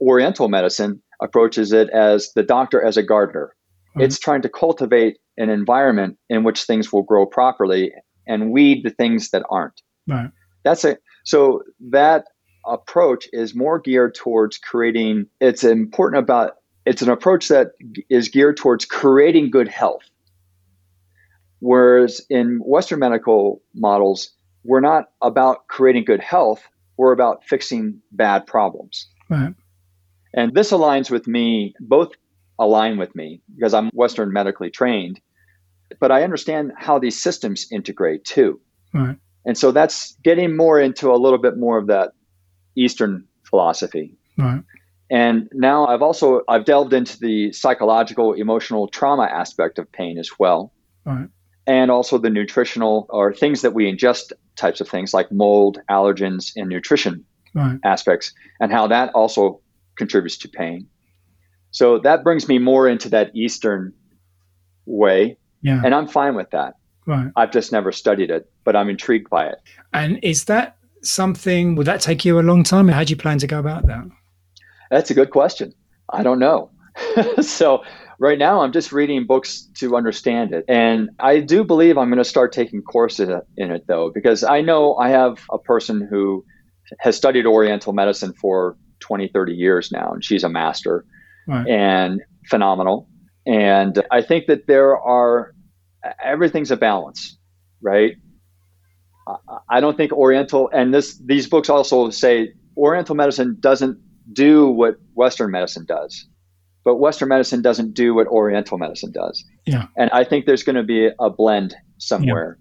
[0.00, 3.54] Oriental medicine approaches it as the doctor as a gardener.
[3.94, 4.04] Right.
[4.04, 7.92] It's trying to cultivate an environment in which things will grow properly
[8.26, 9.80] and weed the things that aren't.
[10.08, 10.30] Right.
[10.64, 12.26] That's it so that
[12.66, 17.72] approach is more geared towards creating it's important about it's an approach that
[18.08, 20.02] is geared towards creating good health
[21.60, 24.30] whereas in western medical models
[24.64, 26.62] we're not about creating good health
[26.96, 29.54] we're about fixing bad problems right.
[30.32, 32.12] and this aligns with me both
[32.58, 35.20] align with me because i'm western medically trained
[36.00, 38.58] but i understand how these systems integrate too
[38.94, 39.16] right.
[39.44, 42.12] and so that's getting more into a little bit more of that
[42.76, 44.14] Eastern philosophy.
[44.38, 44.62] Right.
[45.10, 50.30] And now I've also I've delved into the psychological, emotional trauma aspect of pain as
[50.38, 50.72] well.
[51.04, 51.28] Right.
[51.66, 56.52] And also the nutritional or things that we ingest types of things like mold, allergens,
[56.56, 57.24] and nutrition.
[57.54, 57.78] right.
[57.84, 59.60] aspects and how that also
[59.96, 60.86] contributes to pain.
[61.70, 63.92] So that brings me more into that Eastern
[64.86, 65.36] way.
[65.62, 65.80] Yeah.
[65.84, 66.74] And I'm fine with that.
[67.06, 67.30] right.
[67.36, 69.58] I've just never studied it, but I'm intrigued by it.
[69.92, 72.88] And is that something, would that take you a long time?
[72.88, 74.04] How do you plan to go about that?
[74.90, 75.72] That's a good question.
[76.10, 76.70] I don't know.
[77.40, 77.82] so
[78.18, 80.64] right now I'm just reading books to understand it.
[80.68, 84.60] And I do believe I'm going to start taking courses in it though, because I
[84.60, 86.44] know I have a person who
[87.00, 91.04] has studied Oriental medicine for 20, 30 years now, and she's a master
[91.46, 91.66] Right.
[91.68, 93.08] and phenomenal.
[93.46, 95.54] And I think that there are,
[96.22, 97.36] everything's a balance,
[97.82, 98.12] right?
[99.70, 103.98] I- don't think Oriental, and this these books also say Oriental medicine doesn't
[104.32, 106.26] do what Western medicine does,
[106.84, 109.44] but Western medicine doesn't do what Oriental medicine does.
[109.66, 109.86] Yeah.
[109.96, 112.58] And I think there's going to be a blend somewhere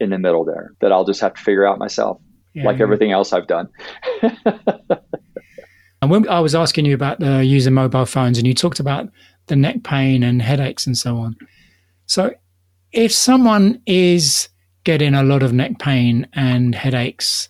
[0.00, 2.20] in the middle there that I'll just have to figure out myself,
[2.54, 2.82] Yeah, like yeah.
[2.82, 3.68] everything else I've done.
[6.02, 9.08] And when I was asking you about the using mobile phones, and you talked about
[9.46, 11.34] the neck pain and headaches and so on.
[12.04, 12.34] So,
[12.92, 14.50] if someone is
[14.84, 17.48] getting a lot of neck pain and headaches,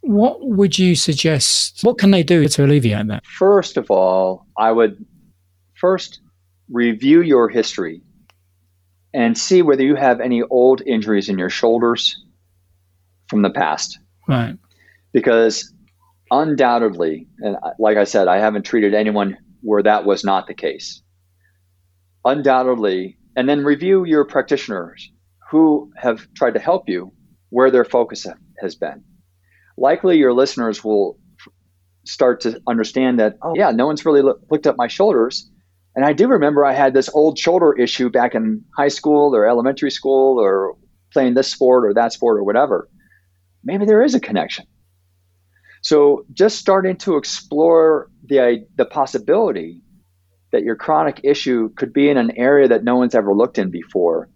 [0.00, 1.82] what would you suggest?
[1.82, 3.26] What can they do to alleviate that?
[3.26, 5.04] First of all, I would
[5.74, 6.20] first
[6.70, 8.02] review your history
[9.12, 12.22] and see whether you have any old injuries in your shoulders
[13.28, 13.98] from the past.
[14.28, 14.56] Right.
[15.12, 15.72] Because
[16.30, 21.02] undoubtedly, and like I said, I haven't treated anyone where that was not the case.
[22.24, 25.10] Undoubtedly, and then review your practitioners
[25.50, 27.12] who have tried to help you
[27.50, 28.26] where their focus
[28.60, 29.04] has been.
[29.76, 31.18] Likely, your listeners will
[32.04, 35.50] start to understand that, oh, yeah, no one's really loo- looked up my shoulders.
[35.94, 39.46] And I do remember I had this old shoulder issue back in high school or
[39.46, 40.76] elementary school or
[41.12, 42.88] playing this sport or that sport or whatever.
[43.64, 44.66] Maybe there is a connection.
[45.82, 49.82] So just starting to explore the the possibility
[50.52, 53.70] that your chronic issue could be in an area that no one's ever looked in
[53.70, 54.28] before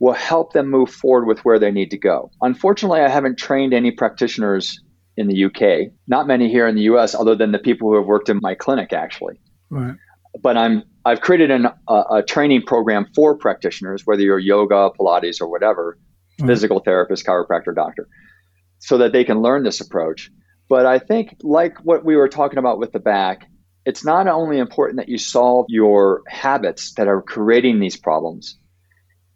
[0.00, 2.30] will help them move forward with where they need to go.
[2.42, 4.80] Unfortunately, I haven't trained any practitioners
[5.16, 8.06] in the UK, not many here in the US other than the people who have
[8.06, 9.96] worked in my clinic actually Right.
[10.42, 15.40] but I'm I've created an, a, a training program for practitioners, whether you're yoga, Pilates,
[15.40, 15.98] or whatever,
[16.40, 16.46] Mhm.
[16.46, 18.06] physical therapist, chiropractor, doctor,
[18.78, 20.30] so that they can learn this approach.
[20.68, 23.46] But I think, like what we were talking about with the back,
[23.86, 28.57] it's not only important that you solve your habits that are creating these problems.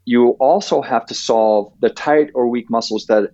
[0.05, 3.31] You also have to solve the tight or weak muscles that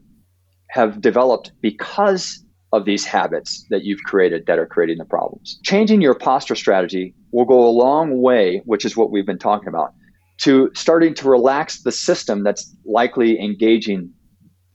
[0.71, 5.59] have developed because of these habits that you've created that are creating the problems.
[5.63, 9.69] Changing your posture strategy will go a long way, which is what we've been talking
[9.69, 9.95] about,
[10.39, 14.13] to starting to relax the system that's likely engaging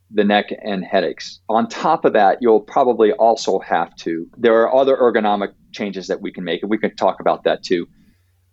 [0.09, 1.39] the neck and headaches.
[1.49, 6.21] On top of that, you'll probably also have to, there are other ergonomic changes that
[6.21, 7.87] we can make, and we can talk about that too.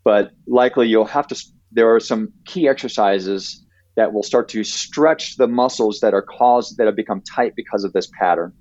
[0.05, 3.65] But likely you'll have to, there are some key exercises
[3.97, 7.85] that will start to stretch the muscles that are caused, that have become tight because
[7.85, 8.53] of this pattern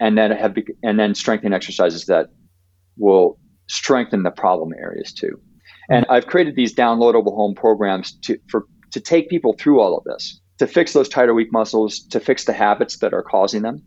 [0.00, 2.28] and then have bec- and then strengthening exercises that
[2.96, 5.40] will strengthen the problem areas too.
[5.88, 10.04] And I've created these downloadable home programs to for to take people through all of
[10.04, 13.62] this, to fix those tight or weak muscles, to fix the habits that are causing
[13.62, 13.82] them.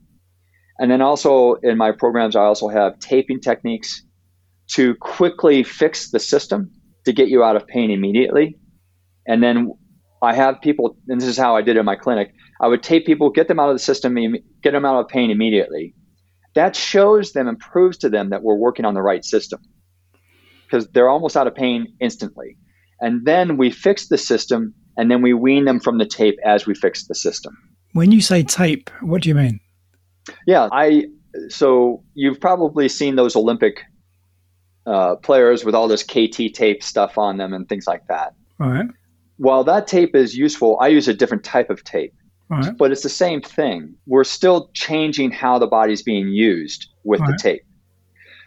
[0.77, 4.03] And then also in my programs, I also have taping techniques
[4.69, 6.71] to quickly fix the system
[7.05, 8.57] to get you out of pain immediately.
[9.27, 9.73] And then
[10.21, 12.33] I have people, and this is how I did it in my clinic.
[12.61, 14.15] I would tape people, get them out of the system,
[14.61, 15.95] get them out of pain immediately.
[16.55, 19.61] That shows them and proves to them that we're working on the right system
[20.65, 22.57] because they're almost out of pain instantly.
[22.99, 26.65] And then we fix the system and then we wean them from the tape as
[26.65, 27.57] we fix the system.
[27.93, 29.59] When you say tape, what do you mean?
[30.45, 31.05] Yeah, I
[31.47, 33.81] so you've probably seen those Olympic
[34.89, 38.33] uh, players with all this KT tape stuff on them and things like that.
[38.57, 38.87] Right.
[39.37, 42.13] While that tape is useful, I use a different type of tape.
[42.51, 42.75] Right.
[42.75, 43.93] but it's the same thing.
[44.07, 47.39] We're still changing how the body's being used with the Right.
[47.39, 47.61] tape.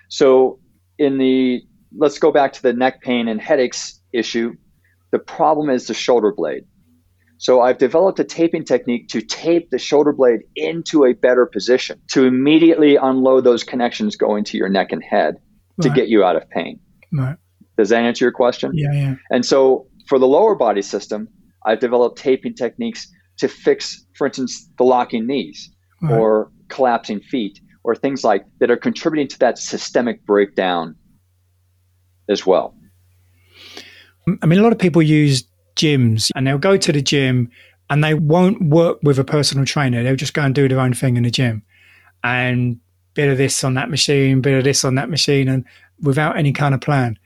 [0.08, 0.58] So,
[0.98, 1.62] in the
[1.96, 4.54] let's go back to the neck pain and headaches issue.
[5.12, 6.64] The problem is the shoulder blade.
[7.38, 12.00] So, I've developed a taping technique to tape the shoulder blade into a better position
[12.08, 15.36] to immediately unload those connections going to your neck and head
[15.80, 16.78] to get you out of pain.
[17.12, 17.36] Right.
[17.78, 18.72] Does that answer your question?
[18.74, 18.92] Yeah.
[18.92, 19.14] Yeah.
[19.30, 21.28] And so for the lower body system,
[21.64, 25.70] I've developed taping techniques to fix, for instance, the locking knees
[26.02, 26.18] Right.
[26.18, 30.96] or collapsing feet or things like that are contributing to that systemic breakdown
[32.28, 32.74] as well.
[34.42, 35.44] I mean, a lot of people use
[35.76, 37.50] gyms and they'll go to the gym
[37.90, 40.02] and they won't work with a personal trainer.
[40.02, 41.62] They'll just go and do their own thing in the gym.
[42.24, 42.78] And
[43.14, 45.64] bit of this on that machine, bit of this on that machine, and
[46.00, 47.18] without any kind of plan,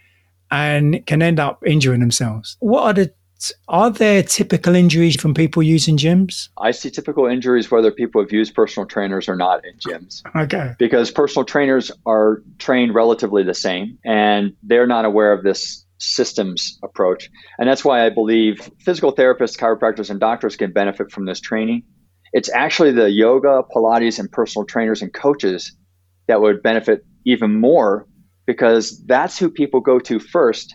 [0.50, 2.56] and can end up injuring themselves.
[2.60, 3.12] What are the
[3.68, 6.48] are there typical injuries from people using gyms?
[6.58, 10.22] I see typical injuries whether people have used personal trainers or not in gyms.
[10.34, 10.74] Okay.
[10.78, 16.78] Because personal trainers are trained relatively the same and they're not aware of this systems
[16.82, 17.30] approach.
[17.58, 21.82] And that's why I believe physical therapists, chiropractors, and doctors can benefit from this training.
[22.36, 25.74] It's actually the yoga, Pilates, and personal trainers and coaches
[26.28, 28.06] that would benefit even more
[28.46, 30.74] because that's who people go to first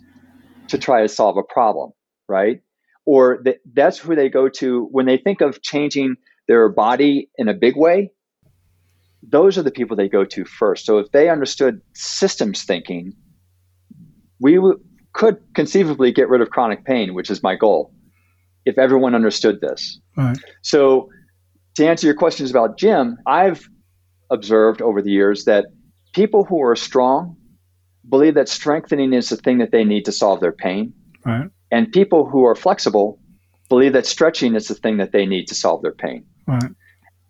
[0.70, 1.92] to try to solve a problem,
[2.28, 2.62] right?
[3.06, 6.16] Or th- that's who they go to when they think of changing
[6.48, 8.10] their body in a big way.
[9.22, 10.88] Those are the people they go to first.
[10.88, 13.14] So if they understood systems thinking,
[14.40, 14.80] we w-
[15.14, 17.94] could conceivably get rid of chronic pain, which is my goal,
[18.66, 20.00] if everyone understood this.
[20.18, 20.40] Right.
[20.64, 21.10] So
[21.76, 23.68] to answer your questions about gym, I've
[24.30, 25.66] observed over the years that
[26.14, 27.36] people who are strong
[28.08, 30.94] believe that strengthening is the thing that they need to solve their pain.
[31.26, 31.50] Right.
[31.72, 33.20] And people who are flexible
[33.70, 36.26] believe that stretching is the thing that they need to solve their pain.
[36.48, 36.72] Right.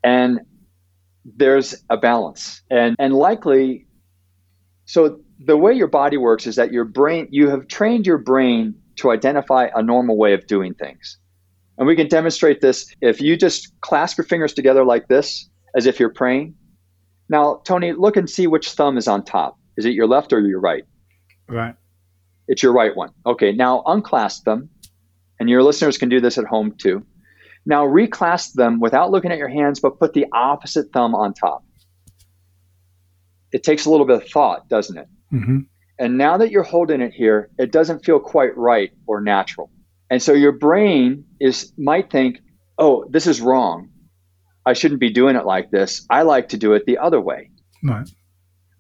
[0.04, 0.40] And
[1.26, 2.62] there's a balance.
[2.70, 3.86] And and likely
[4.86, 8.76] so the way your body works is that your brain you have trained your brain
[8.98, 11.18] to identify a normal way of doing things.
[11.82, 15.88] And we can demonstrate this if you just clasp your fingers together like this as
[15.88, 16.54] if you're praying.
[17.28, 19.58] Now, Tony, look and see which thumb is on top.
[19.78, 20.84] Is it your left or your right?
[21.48, 21.74] Right.
[22.48, 23.10] It's your right one.
[23.26, 24.70] Okay, now unclasp them,
[25.40, 27.04] and your listeners can do this at home too.
[27.66, 31.66] Now reclasp them without looking at your hands, but put the opposite thumb on top.
[33.52, 35.08] It takes a little bit of thought, doesn't it?
[35.34, 35.58] Mm-hmm.
[35.98, 39.72] And now that you're holding it here, it doesn't feel quite right or natural.
[40.12, 42.42] And so your brain is might think,
[42.78, 43.90] "Oh, this is wrong.
[44.66, 46.06] I shouldn't be doing it like this.
[46.10, 47.50] I like to do it the other way."
[47.84, 48.08] Right.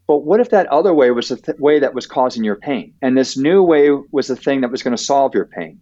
[0.08, 2.94] But what if that other way was the th- way that was causing your pain?
[3.02, 5.80] And this new way was the thing that was going to solve your pain.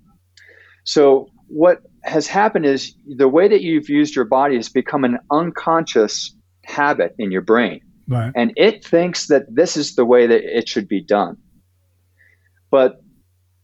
[0.84, 5.18] So, what has happened is the way that you've used your body has become an
[5.32, 7.82] unconscious habit in your brain.
[8.08, 8.32] Right.
[8.36, 11.38] And it thinks that this is the way that it should be done.
[12.70, 13.02] But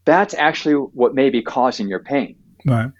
[0.06, 2.36] that's actually what may be causing your pain.
[2.66, 2.90] Right.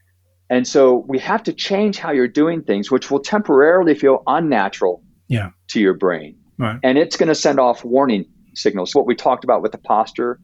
[0.50, 5.02] And so we have to change how you're doing things, which will temporarily feel unnatural
[5.28, 5.50] Yeah.
[5.68, 6.36] to your brain.
[6.58, 6.80] Right.
[6.82, 8.94] and it's going to send off warning signals.
[8.94, 10.40] What we talked about with the posture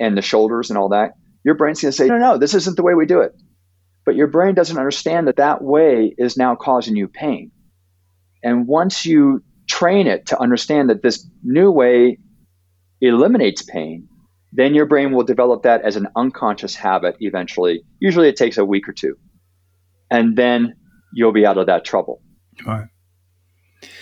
[0.00, 1.12] and the shoulders and all that,
[1.44, 3.30] your brain's going to say, no, no, this isn't the way we do it.
[4.04, 7.52] But your brain doesn't understand that that way is now causing you pain.
[8.42, 12.18] And once you train it to understand that this new way
[13.00, 14.08] eliminates pain,
[14.52, 17.82] then your brain will develop that as an unconscious habit eventually.
[18.00, 19.16] Usually it takes a week or two.
[20.10, 20.74] And then
[21.14, 22.20] you'll be out of that trouble.
[22.66, 22.86] Right.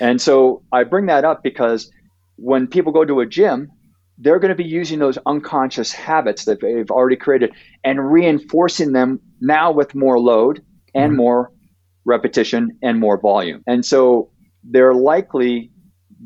[0.00, 1.90] And so I bring that up because
[2.36, 3.70] when people go to a gym,
[4.18, 7.52] they're going to be using those unconscious habits that they've already created
[7.84, 10.62] and reinforcing them now with more load
[10.94, 11.16] and Mhm.
[11.16, 11.52] more
[12.04, 13.62] repetition and more volume.
[13.66, 14.30] And so
[14.64, 15.70] they're likely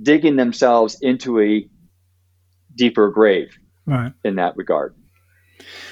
[0.02, 1.68] digging themselves into a
[2.74, 3.56] deeper grave
[3.86, 4.12] Right.
[4.24, 4.94] in that regard.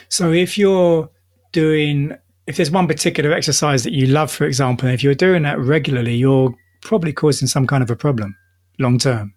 [0.08, 1.10] So if you're
[1.52, 5.58] doing, if there's one particular exercise that you love, for example, if you're doing that
[5.58, 8.36] regularly, you're probably causing some kind of a problem
[8.78, 9.34] long term,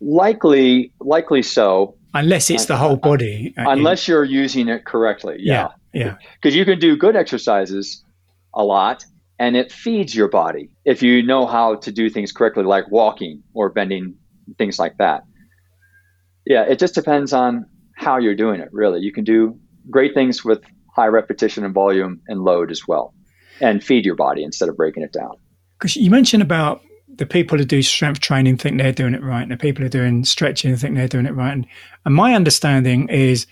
[0.00, 3.52] Likely, likely so, unless it's the whole body.
[3.58, 5.36] uh, unless you're using it correctly.
[5.38, 8.02] yeah, yeah, because you can do good exercises
[8.54, 9.04] a lot
[9.38, 13.42] and it feeds your body if you know how to do things correctly like walking
[13.54, 14.14] or bending
[14.58, 15.22] things like that
[16.46, 19.58] yeah it just depends on how you're doing it really you can do
[19.90, 20.60] great things with
[20.94, 23.14] high repetition and volume and load as well
[23.60, 25.32] and feed your body instead of breaking it down
[25.78, 26.82] Because you mentioned about
[27.16, 29.86] the people who do strength training think they're doing it right, and the people who
[29.86, 31.52] are doing stretching think they're doing it right.
[31.52, 31.66] And,
[32.04, 33.46] and my understanding is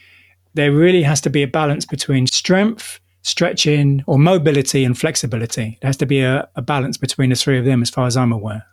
[0.54, 5.76] there really has to be a balance between strength, stretching, or mobility and flexibility.
[5.80, 8.16] There has to be a, a balance between the three of them, as far as
[8.16, 8.64] I'm aware.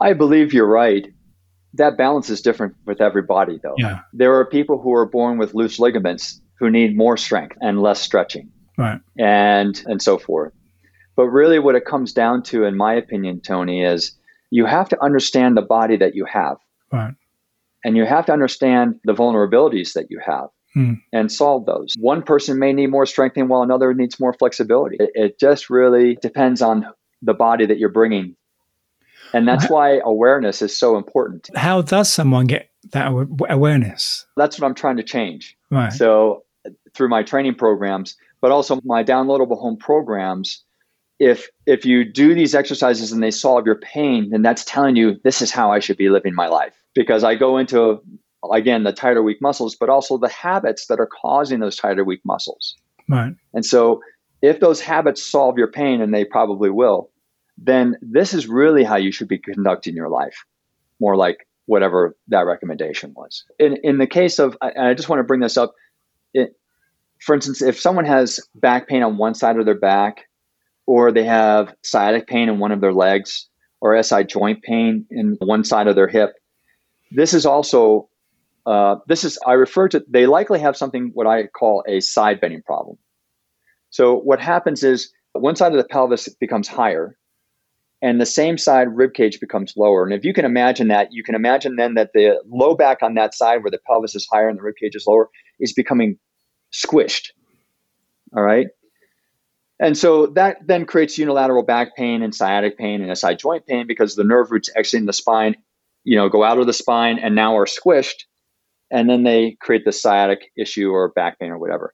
[0.00, 1.12] i believe you're right
[1.76, 5.54] that balance is different with everybody though Yeah, there are people who are born with
[5.54, 10.52] loose ligaments who need more strength and less stretching right, and and so forth.
[11.16, 14.16] But really what it comes down to in my opinion Tony is
[14.50, 16.56] you have to understand the body that you have
[16.92, 17.14] right,
[17.84, 20.94] and you have to understand the vulnerabilities that you have Hmm.
[21.10, 21.94] and solve those.
[21.98, 24.96] One person may need more strengthening while another needs more flexibility.
[25.00, 26.84] It, it just really depends on
[27.22, 28.36] the body that you're bringing.
[29.32, 31.50] And that's why awareness is so important.
[31.56, 33.12] How does someone get that
[33.48, 34.26] awareness?
[34.36, 35.56] That's what I'm trying to change.
[35.70, 36.44] Right, So
[36.94, 40.62] through my training programs, but also my downloadable home programs,
[41.18, 45.18] if if you do these exercises and they solve your pain, then that's telling you
[45.24, 46.74] this is how I should be living my life.
[46.94, 48.00] Because I go into
[48.52, 52.20] again the tighter weak muscles, but also the habits that are causing those tighter weak
[52.24, 52.76] muscles.
[53.08, 53.34] Right.
[53.54, 54.00] And so
[54.42, 57.10] if those habits solve your pain, and they probably will,
[57.56, 60.44] then this is really how you should be conducting your life.
[61.00, 63.44] More like whatever that recommendation was.
[63.58, 65.74] In in the case of, and I just want to bring this up,
[66.32, 66.54] it,
[67.20, 70.28] for instance, if someone has back pain on one side of their back,
[70.86, 73.48] or they have sciatic pain in one of their legs,
[73.80, 76.34] or SI joint pain in one side of their hip,
[77.10, 78.08] this is also
[78.64, 80.04] uh, this is I refer to.
[80.08, 82.98] They likely have something what I call a side bending problem.
[83.90, 87.16] So what happens is one side of the pelvis becomes higher,
[88.06, 90.04] and the same side rib cage becomes lower.
[90.04, 93.14] And if you can imagine that, you can imagine then that the low back on
[93.14, 95.28] that side where the pelvis is higher and the rib cage is lower
[95.58, 96.16] is becoming
[96.72, 97.30] squished.
[98.36, 98.68] All right.
[99.80, 103.88] And so that then creates unilateral back pain and sciatic pain and SI joint pain
[103.88, 105.56] because the nerve roots exiting the spine,
[106.04, 108.22] you know, go out of the spine and now are squished.
[108.88, 111.92] And then they create the sciatic issue or back pain or whatever.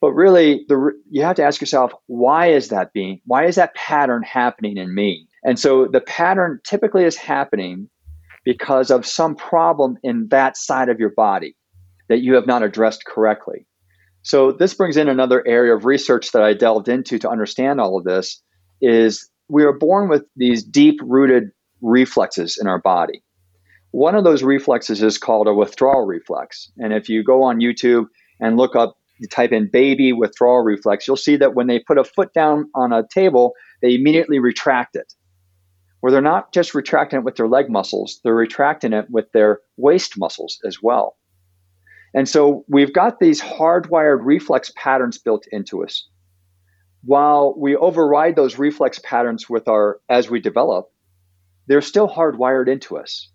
[0.00, 3.74] But really, the, you have to ask yourself, why is that being, why is that
[3.74, 5.28] pattern happening in me?
[5.46, 7.88] And so the pattern typically is happening
[8.44, 11.56] because of some problem in that side of your body
[12.08, 13.64] that you have not addressed correctly.
[14.22, 17.96] So this brings in another area of research that I delved into to understand all
[17.96, 18.42] of this
[18.82, 21.44] is we are born with these deep rooted
[21.80, 23.22] reflexes in our body.
[23.92, 26.72] One of those reflexes is called a withdrawal reflex.
[26.78, 28.06] And if you go on YouTube
[28.40, 31.98] and look up, you type in baby withdrawal reflex, you'll see that when they put
[31.98, 35.12] a foot down on a table, they immediately retract it.
[36.06, 39.58] Where they're not just retracting it with their leg muscles, they're retracting it with their
[39.76, 41.16] waist muscles as well.
[42.14, 46.08] And so we've got these hardwired reflex patterns built into us.
[47.02, 50.92] While we override those reflex patterns with our as we develop,
[51.66, 53.28] they're still hardwired into us.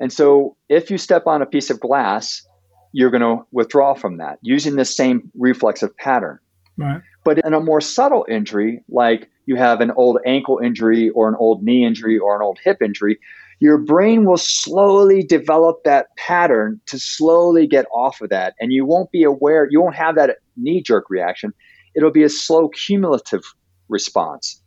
[0.00, 2.44] And so if you step on a piece of glass,
[2.90, 6.40] you're going to withdraw from that using the same reflexive pattern.
[6.76, 7.00] Right.
[7.22, 11.34] But in a more subtle injury, like you have an old ankle injury or an
[11.38, 13.18] old knee injury or an old hip injury,
[13.60, 18.54] your brain will slowly develop that pattern to slowly get off of that.
[18.58, 21.52] And you won't be aware, you won't have that knee jerk reaction.
[21.94, 23.42] It'll be a slow cumulative
[23.88, 24.60] response.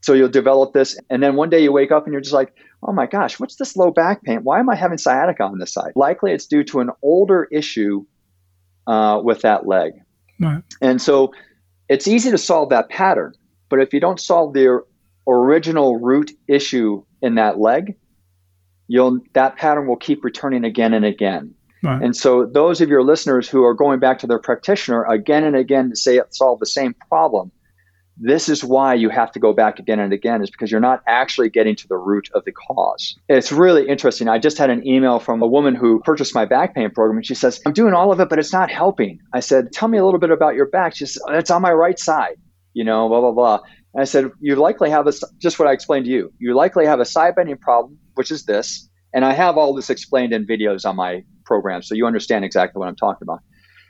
[0.00, 0.98] So you'll develop this.
[1.10, 3.56] And then one day you wake up and you're just like, oh my gosh, what's
[3.56, 4.38] this low back pain?
[4.42, 5.92] Why am I having sciatica on this side?
[5.94, 8.04] Likely it's due to an older issue
[8.86, 9.92] uh, with that leg.
[10.40, 10.62] Right.
[10.80, 11.32] And so
[11.88, 13.34] it's easy to solve that pattern.
[13.68, 14.82] But if you don't solve the
[15.26, 17.96] original root issue in that leg,
[18.88, 21.54] you'll that pattern will keep returning again and again.
[21.82, 22.02] Right.
[22.02, 25.56] And so those of your listeners who are going back to their practitioner again and
[25.56, 27.52] again to say it solve the same problem,
[28.18, 31.02] this is why you have to go back again and again is because you're not
[31.06, 33.16] actually getting to the root of the cause.
[33.28, 34.26] It's really interesting.
[34.28, 37.26] I just had an email from a woman who purchased my back pain program and
[37.26, 39.20] she says, I'm doing all of it, but it's not helping.
[39.34, 40.96] I said, Tell me a little bit about your back.
[40.96, 42.36] She says, It's on my right side,
[42.76, 43.60] you know, blah, blah, blah.
[43.94, 46.30] And I said, You likely have a, just what I explained to you.
[46.38, 48.88] You likely have a side bending problem which is this.
[49.14, 52.80] And I have all this explained in videos on my program, so you understand exactly
[52.80, 53.40] what I'm talking about.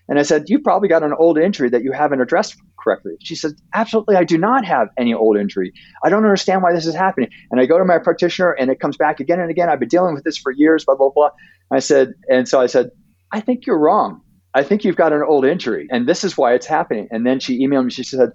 [0.09, 3.15] And I said, You've probably got an old injury that you haven't addressed correctly.
[3.21, 5.73] She said, Absolutely, I do not have any old injury.
[6.05, 7.31] I don't understand why this is happening.
[7.51, 9.69] And I go to my practitioner and it comes back again and again.
[9.69, 11.31] I've been dealing with this for years, blah, blah, blah.
[11.73, 12.91] I said, And so I said,
[13.33, 14.21] I think you're wrong.
[14.57, 17.09] I think you've got an old injury and this is why it's happening.
[17.11, 18.31] And then she emailed me, she said,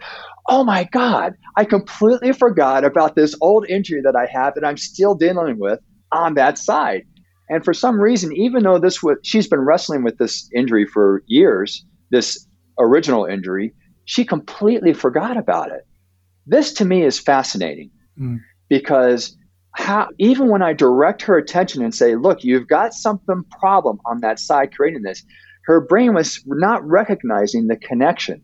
[0.48, 4.78] Oh my God, I completely forgot about this old injury that I have that I'm
[4.78, 5.80] still dealing with
[6.12, 7.06] on that side.
[7.50, 11.24] And for some reason, even though this was, she's been wrestling with this injury for
[11.26, 12.48] years, this
[12.78, 13.74] original injury,
[14.06, 15.88] she completely forgot about it.
[16.46, 18.38] This to me is fascinating mm.
[18.70, 19.36] because
[19.76, 24.20] how, even when I direct her attention and say, look, you've got something problem on
[24.22, 25.24] that side creating this,
[25.66, 28.42] her brain was not recognizing the connection,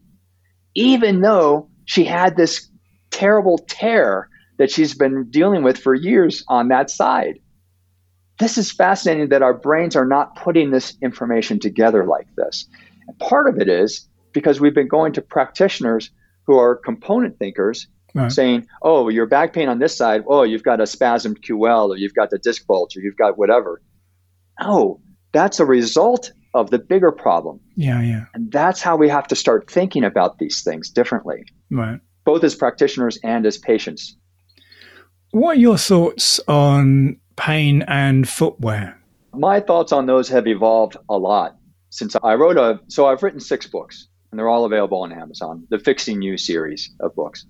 [0.76, 2.70] even though she had this
[3.12, 7.40] terrible tear that she's been dealing with for years on that side
[8.40, 12.68] this is fascinating that our brains are not putting this information together like this.
[13.08, 16.12] And part of it is because we've been going to practitioners
[16.46, 18.32] who are component thinkers right.
[18.32, 21.98] saying, oh, your back pain on this side, oh, you've got a spasmed QL or
[21.98, 23.82] you've got the disc bulge or you've got whatever.
[24.62, 25.02] Oh,
[25.34, 27.60] that's a result of the bigger problem.
[27.76, 28.26] Yeah, yeah.
[28.34, 31.46] And that's how we have to start thinking about these things differently.
[31.70, 32.00] Right.
[32.26, 34.18] Both as practitioners and as patients.
[35.32, 39.00] What are your thoughts on pain and footwear?
[39.34, 41.58] My thoughts on those have evolved a lot
[41.90, 42.80] since I wrote a.
[42.88, 45.66] So I've written six books, and they're all available on Amazon.
[45.70, 47.46] The Fixing You series of books,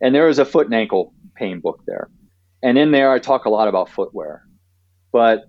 [0.00, 2.10] And there is a foot and ankle pain book there.
[2.62, 4.42] And in there, I talk a lot about footwear.
[5.12, 5.44] But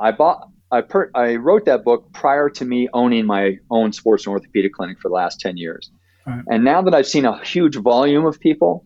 [0.00, 4.26] I bought, I, per, I wrote that book prior to me owning my own sports
[4.26, 5.90] and orthopedic clinic for the last 10 years.
[6.26, 6.42] Right.
[6.48, 8.84] And now that I've seen a huge volume of people,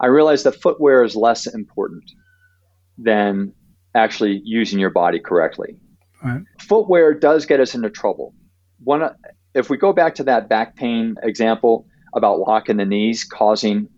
[0.00, 2.04] I realize that footwear is less important
[2.98, 3.52] than
[3.94, 5.76] actually using your body correctly.
[6.22, 6.42] Right.
[6.60, 8.34] Footwear does get us into trouble.
[8.82, 9.10] One,
[9.54, 13.88] if we go back to that back pain example about locking the knees causing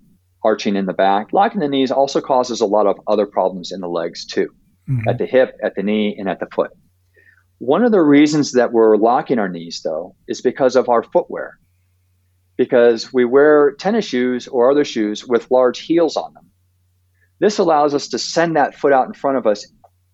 [0.45, 3.81] arching in the back, locking the knees also causes a lot of other problems in
[3.81, 4.49] the legs too,
[4.89, 5.09] mm-hmm.
[5.09, 6.71] at the hip, at the knee, and at the foot.
[7.59, 11.59] One of the reasons that we're locking our knees, though, is because of our footwear.
[12.57, 16.51] Because we wear tennis shoes or other shoes with large heels on them.
[17.41, 19.67] This allows us to send that foot out in front of us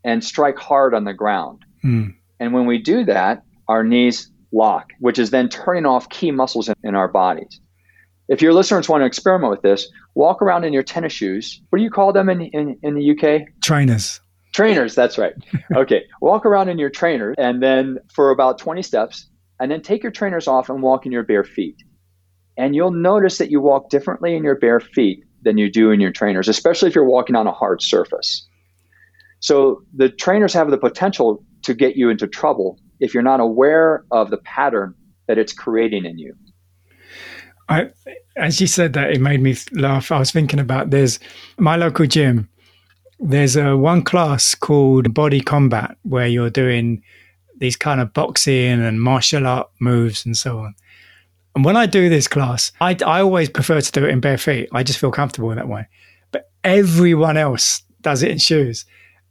[0.05, 1.64] and strike hard on the ground.
[1.82, 2.14] Mm.
[2.40, 6.68] And when we do that, our knees lock, which is then turning off key muscles
[6.68, 7.61] in, in our bodies.
[8.28, 11.61] If your listeners want to experiment with this, walk around in your tennis shoes.
[11.68, 13.49] What do you call them in, in, in the UK?
[13.62, 14.20] Trainers.
[14.55, 15.34] Trainers, that's right.
[15.76, 16.05] okay.
[16.20, 19.28] walk around in your trainers and then for about 20 steps,
[19.61, 21.76] and then take your trainers off and walk in your bare feet.
[22.57, 26.00] And you'll notice that you walk differently in your bare feet than you do in
[26.00, 28.46] your trainers, especially if you're walking on a hard surface.
[29.40, 34.05] So the trainers have the potential to get you into trouble if you're not aware
[34.11, 34.94] of the pattern
[35.26, 36.34] that it's creating in you.
[37.68, 37.90] I,
[38.36, 40.12] as you said that, it made me laugh.
[40.12, 41.18] I was thinking about this.
[41.59, 42.48] my local gym.
[43.20, 47.02] There's a one class called Body Combat where you're doing
[47.58, 50.74] these kind of boxing and martial art moves and so on.
[51.54, 54.38] And when I do this class, I, I always prefer to do it in bare
[54.38, 54.68] feet.
[54.72, 55.86] I just feel comfortable in that way.
[56.32, 58.84] But everyone else does it in shoes.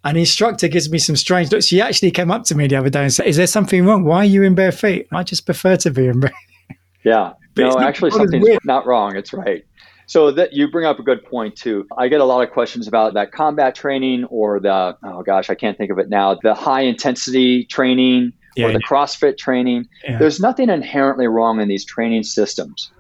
[0.06, 1.66] An instructor gives me some strange looks.
[1.66, 4.04] She actually came up to me the other day and said, Is there something wrong?
[4.04, 5.08] Why are you in bare feet?
[5.12, 6.78] I just prefer to be in bare feet.
[7.06, 7.34] Yeah.
[7.58, 8.64] no, actually, something's weird.
[8.64, 9.18] not wrong.
[9.18, 9.66] It's right.
[10.08, 11.88] So that you bring up a good point too.
[11.98, 15.56] I get a lot of questions about that combat training or the oh gosh, I
[15.56, 16.38] can't think of it now.
[16.42, 18.90] The high intensity training yeah, or the yeah.
[18.90, 19.88] CrossFit training.
[20.04, 20.18] Yeah.
[20.18, 22.92] There's nothing inherently wrong in these training systems.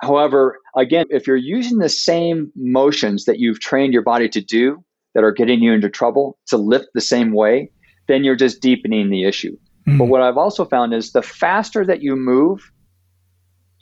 [0.00, 4.84] However, again, if you're using the same motions that you've trained your body to do
[5.14, 7.70] that are getting you into trouble to lift the same way,
[8.06, 9.56] then you're just deepening the issue.
[9.86, 9.98] Mm-hmm.
[9.98, 12.70] But what I've also found is the faster that you move,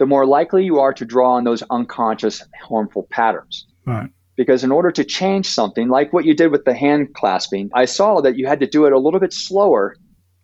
[0.03, 3.69] the more likely you are to draw on those unconscious harmful patterns.
[3.87, 4.11] Right.
[4.37, 7.85] Because in order to change something, like what you did with the hand clasping, I
[7.85, 9.95] saw that you had to do it a little bit slower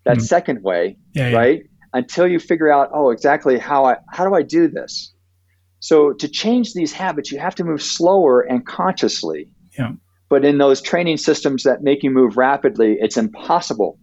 [0.05, 0.23] that mm.
[0.23, 1.59] second way, yeah, right?
[1.59, 1.69] Yeah.
[1.93, 5.13] Until you figure out, oh, exactly how I how do I do this?
[5.81, 9.49] So to change these habits, you have to move slower and consciously.
[9.77, 9.95] Yeah.
[10.29, 13.99] But in those training systems that make you move rapidly, it's impossible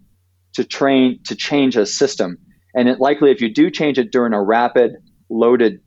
[0.56, 2.40] to train to change a system.
[2.74, 4.98] And it likely if you do change it during a rapid
[5.30, 5.82] loaded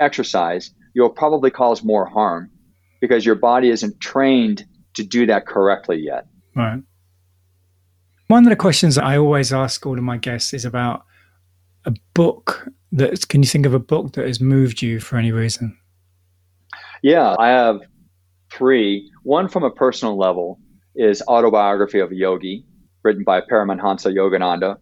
[0.00, 2.50] exercise, you'll probably cause more harm
[3.00, 6.26] because your body isn't trained to do that correctly yet.
[6.56, 6.82] Right.
[8.28, 11.04] One of the questions that I always ask all of my guests is about
[11.84, 15.32] a book that can you think of a book that has moved you for any
[15.32, 15.76] reason?
[17.02, 17.80] Yeah, I have
[18.52, 19.10] three.
[19.24, 20.58] One from a personal level
[20.94, 22.64] is Autobiography of a Yogi,
[23.02, 24.76] written by Paramahansa Yogananda.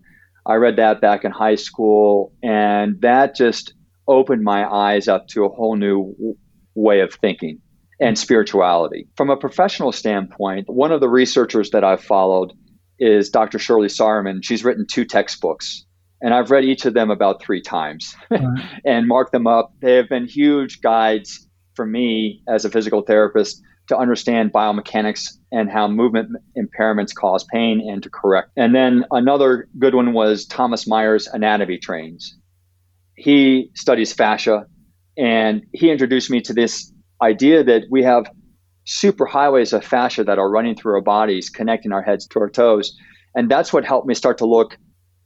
[0.47, 3.75] I read that back in high school, and that just
[4.09, 6.37] opened my eyes up to a whole new w-
[6.75, 7.61] way of thinking
[8.01, 9.09] and spirituality.
[9.17, 12.53] From a professional standpoint, one of the researchers that I've followed
[12.99, 13.59] is Dr.
[13.59, 14.43] Shirley Sahrmann.
[14.43, 15.85] She's written two textbooks,
[16.21, 18.17] and I've read each of them about three times
[18.85, 19.73] and marked them up.
[19.81, 25.71] They have been huge guides for me as a physical therapist to understand biomechanics and
[25.71, 28.51] how movement impairments cause pain and to correct.
[28.57, 32.37] And then another good one was Thomas Myers Anatomy Trains.
[33.15, 34.67] He studies fascia
[35.17, 36.91] and he introduced me to this
[37.21, 38.25] idea that we have
[38.85, 42.51] super highways of fascia that are running through our bodies, connecting our heads to our
[42.51, 42.97] toes.
[43.35, 44.77] And that's what helped me start to look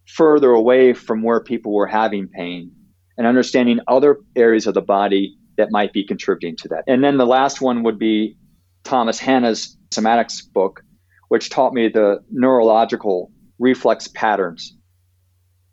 [0.07, 2.73] further away from where people were having pain
[3.17, 6.85] and understanding other areas of the body that might be contributing to that.
[6.87, 8.37] And then the last one would be
[8.85, 10.83] Thomas Hanna's somatics book,
[11.29, 14.77] which taught me the neurological reflex patterns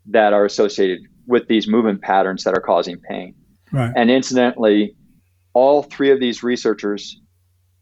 [0.08, 3.36] that are associated with these movement patterns that are causing pain.
[3.72, 3.92] Right.
[3.96, 4.96] And incidentally,
[5.54, 7.20] all three of these researchers,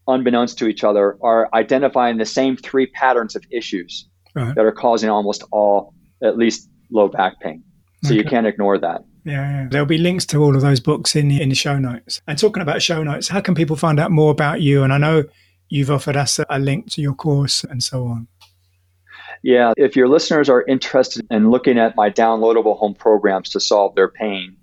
[0.06, 4.54] unbeknownst to each other, are identifying the same three patterns of issues right.
[4.54, 7.62] that are causing almost all, at least low back pain.
[8.04, 8.16] So okay.
[8.16, 9.02] you can't ignore that.
[9.24, 11.78] Yeah, yeah, there'll be links to all of those books in the, in the show
[11.78, 12.20] notes.
[12.26, 14.82] And talking about show notes, how can people find out more about you?
[14.82, 15.24] And I know
[15.72, 18.28] you've offered us a, link to your course and so on.
[19.42, 23.94] Yeah, if your listeners are interested in looking at my downloadable home programs to solve
[23.94, 24.54] their pain,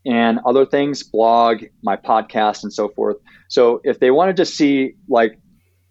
[0.07, 3.17] and other things, blog, my podcast, and so forth.
[3.49, 5.39] So if they want to just see like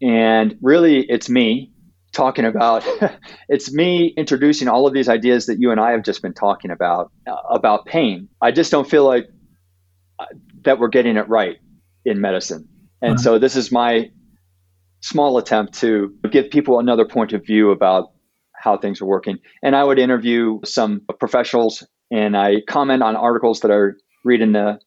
[0.01, 1.72] And really, it's me
[2.12, 2.84] talking about,
[3.49, 6.72] it's me introducing all of these ideas that you and I have just been talking
[6.72, 8.28] about, uh, about pain.
[8.41, 9.28] I just don't feel like
[10.20, 10.26] uh,
[10.64, 11.57] that we're getting it right
[12.03, 12.68] in medicine.
[13.03, 14.12] And so this is my
[15.02, 18.12] small attempt to give people another point of view about
[18.56, 19.39] how things are working.
[19.64, 24.52] And I would interview some professionals and I comment on articles that I read in
[24.52, 24.80] the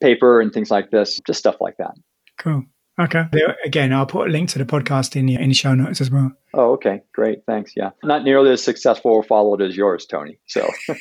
[0.00, 1.92] paper and things like this, just stuff like that.
[2.38, 2.64] Cool.
[3.00, 3.24] Okay.
[3.64, 6.10] Again, I'll put a link to the podcast in the, in the show notes as
[6.10, 6.30] well.
[6.52, 7.02] Oh, okay.
[7.14, 7.42] Great.
[7.46, 7.72] Thanks.
[7.74, 7.90] Yeah.
[8.02, 10.38] Not nearly as successful or followed as yours, Tony.
[10.46, 10.68] So,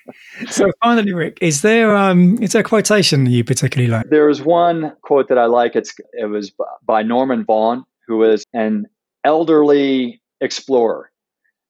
[0.48, 4.10] so finally, Rick, is there, um, is there a quotation you particularly like?
[4.10, 5.74] There's one quote that I like.
[5.74, 6.52] It's, it was
[6.84, 8.86] by Norman Vaughan, who was an
[9.24, 11.10] elderly explorer.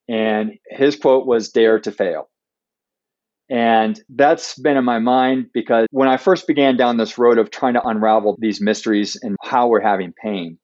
[0.09, 2.29] And his quote was, dare to fail.
[3.51, 7.51] And that's been in my mind because when I first began down this road of
[7.51, 10.59] trying to unravel these mysteries and how we're having pain,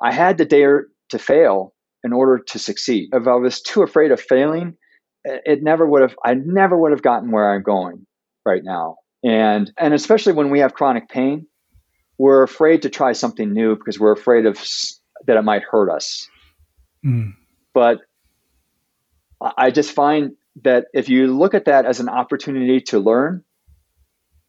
[0.00, 3.08] I had to dare to fail in order to succeed.
[3.12, 4.76] If I was too afraid of failing,
[5.24, 8.06] it never would have I never would have gotten where I'm going
[8.44, 8.96] right now.
[9.24, 11.46] And and especially when we have chronic pain,
[12.18, 14.62] we're afraid to try something new because we're afraid of
[15.26, 16.28] that it might hurt us.
[17.04, 17.32] Mm.
[17.72, 18.00] But
[19.56, 20.32] I just find
[20.62, 23.44] that if you look at that as an opportunity to learn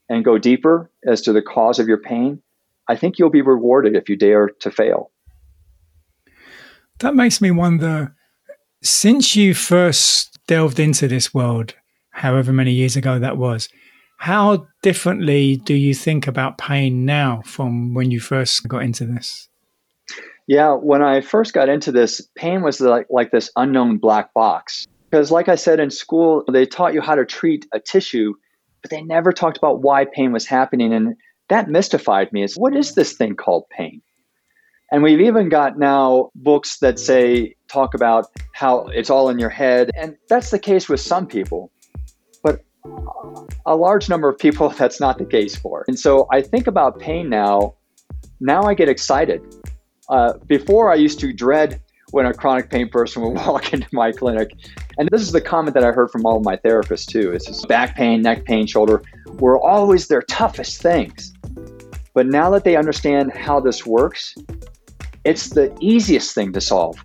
[0.08, 2.42] and go deeper as to the cause of your pain,
[2.88, 5.10] I think you'll be rewarded if you dare to fail.
[7.00, 8.14] That makes me wonder
[8.82, 11.74] since you first delved into this world,
[12.10, 13.68] however many years ago that was,
[14.18, 19.48] how differently do you think about pain now from when you first got into this?
[20.46, 24.86] Yeah, when I first got into this, pain was like, like this unknown black box.
[25.10, 28.34] Because, like I said in school, they taught you how to treat a tissue,
[28.82, 30.92] but they never talked about why pain was happening.
[30.92, 31.16] And
[31.48, 34.02] that mystified me is what is this thing called pain?
[34.90, 39.50] And we've even got now books that say, talk about how it's all in your
[39.50, 39.90] head.
[39.96, 41.72] And that's the case with some people.
[42.42, 42.64] But
[43.64, 45.84] a large number of people, that's not the case for.
[45.88, 47.74] And so I think about pain now.
[48.40, 49.42] Now I get excited.
[50.08, 51.80] Uh, before I used to dread
[52.16, 54.50] when a chronic pain person would walk into my clinic.
[54.96, 57.30] And this is the comment that I heard from all of my therapists too.
[57.30, 59.02] It's just back pain, neck pain, shoulder
[59.34, 61.34] were always their toughest things.
[62.14, 64.34] But now that they understand how this works,
[65.24, 66.96] it's the easiest thing to solve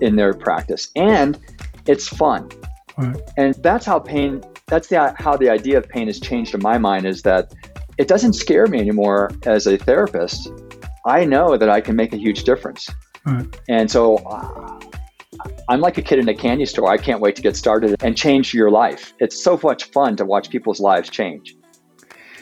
[0.00, 0.90] in their practice.
[0.96, 1.38] And
[1.86, 2.50] it's fun.
[2.98, 3.16] Right.
[3.36, 6.76] And that's how pain that's the how the idea of pain has changed in my
[6.76, 7.54] mind is that
[7.98, 10.50] it doesn't scare me anymore as a therapist.
[11.06, 12.90] I know that I can make a huge difference.
[13.26, 13.60] Right.
[13.68, 14.80] And so uh,
[15.68, 16.88] I'm like a kid in a candy store.
[16.88, 19.12] I can't wait to get started and change your life.
[19.18, 21.56] It's so much fun to watch people's lives change.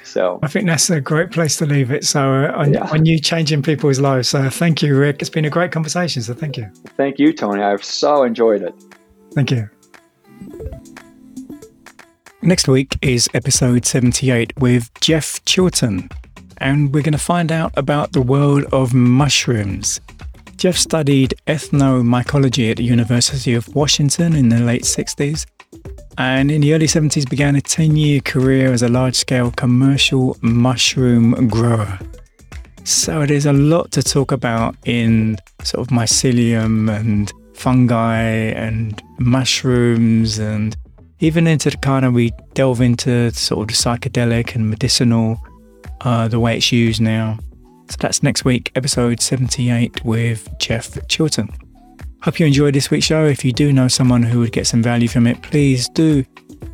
[0.03, 2.05] So I think that's a great place to leave it.
[2.05, 2.89] So uh, on, yeah.
[2.91, 4.29] on you changing people's lives.
[4.29, 5.17] So thank you, Rick.
[5.21, 6.23] It's been a great conversation.
[6.23, 6.71] So thank you.
[6.97, 7.63] Thank you, Tony.
[7.63, 8.75] I've so enjoyed it.
[9.33, 9.69] Thank you.
[12.43, 16.11] Next week is episode 78 with Jeff Chilton,
[16.59, 19.99] and we're going to find out about the world of mushrooms.
[20.57, 25.47] Jeff studied ethnomycology at the University of Washington in the late 60s
[26.19, 30.37] and in the early 70s began a 10 year career as a large scale commercial
[30.41, 31.99] mushroom grower.
[32.85, 40.39] So there's a lot to talk about in sort of mycelium and fungi and mushrooms
[40.39, 40.77] and
[41.21, 45.41] even into the kind of we delve into sort of the psychedelic and medicinal,
[46.03, 47.39] uh, the way it's used now.
[47.95, 51.49] So that's next week, episode 78 with Jeff Chilton.
[52.23, 53.25] Hope you enjoyed this week's show.
[53.25, 56.25] If you do know someone who would get some value from it, please do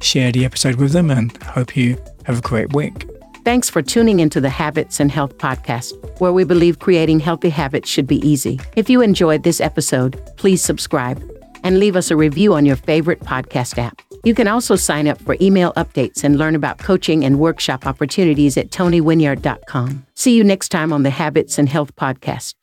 [0.00, 3.06] share the episode with them and hope you have a great week.
[3.44, 7.90] Thanks for tuning into the Habits and Health Podcast, where we believe creating healthy habits
[7.90, 8.58] should be easy.
[8.74, 11.22] If you enjoyed this episode, please subscribe
[11.64, 14.00] and leave us a review on your favorite podcast app.
[14.22, 18.56] You can also sign up for email updates and learn about coaching and workshop opportunities
[18.56, 20.06] at tonywinyard.com.
[20.14, 22.54] See you next time on the Habits and Health Podcast.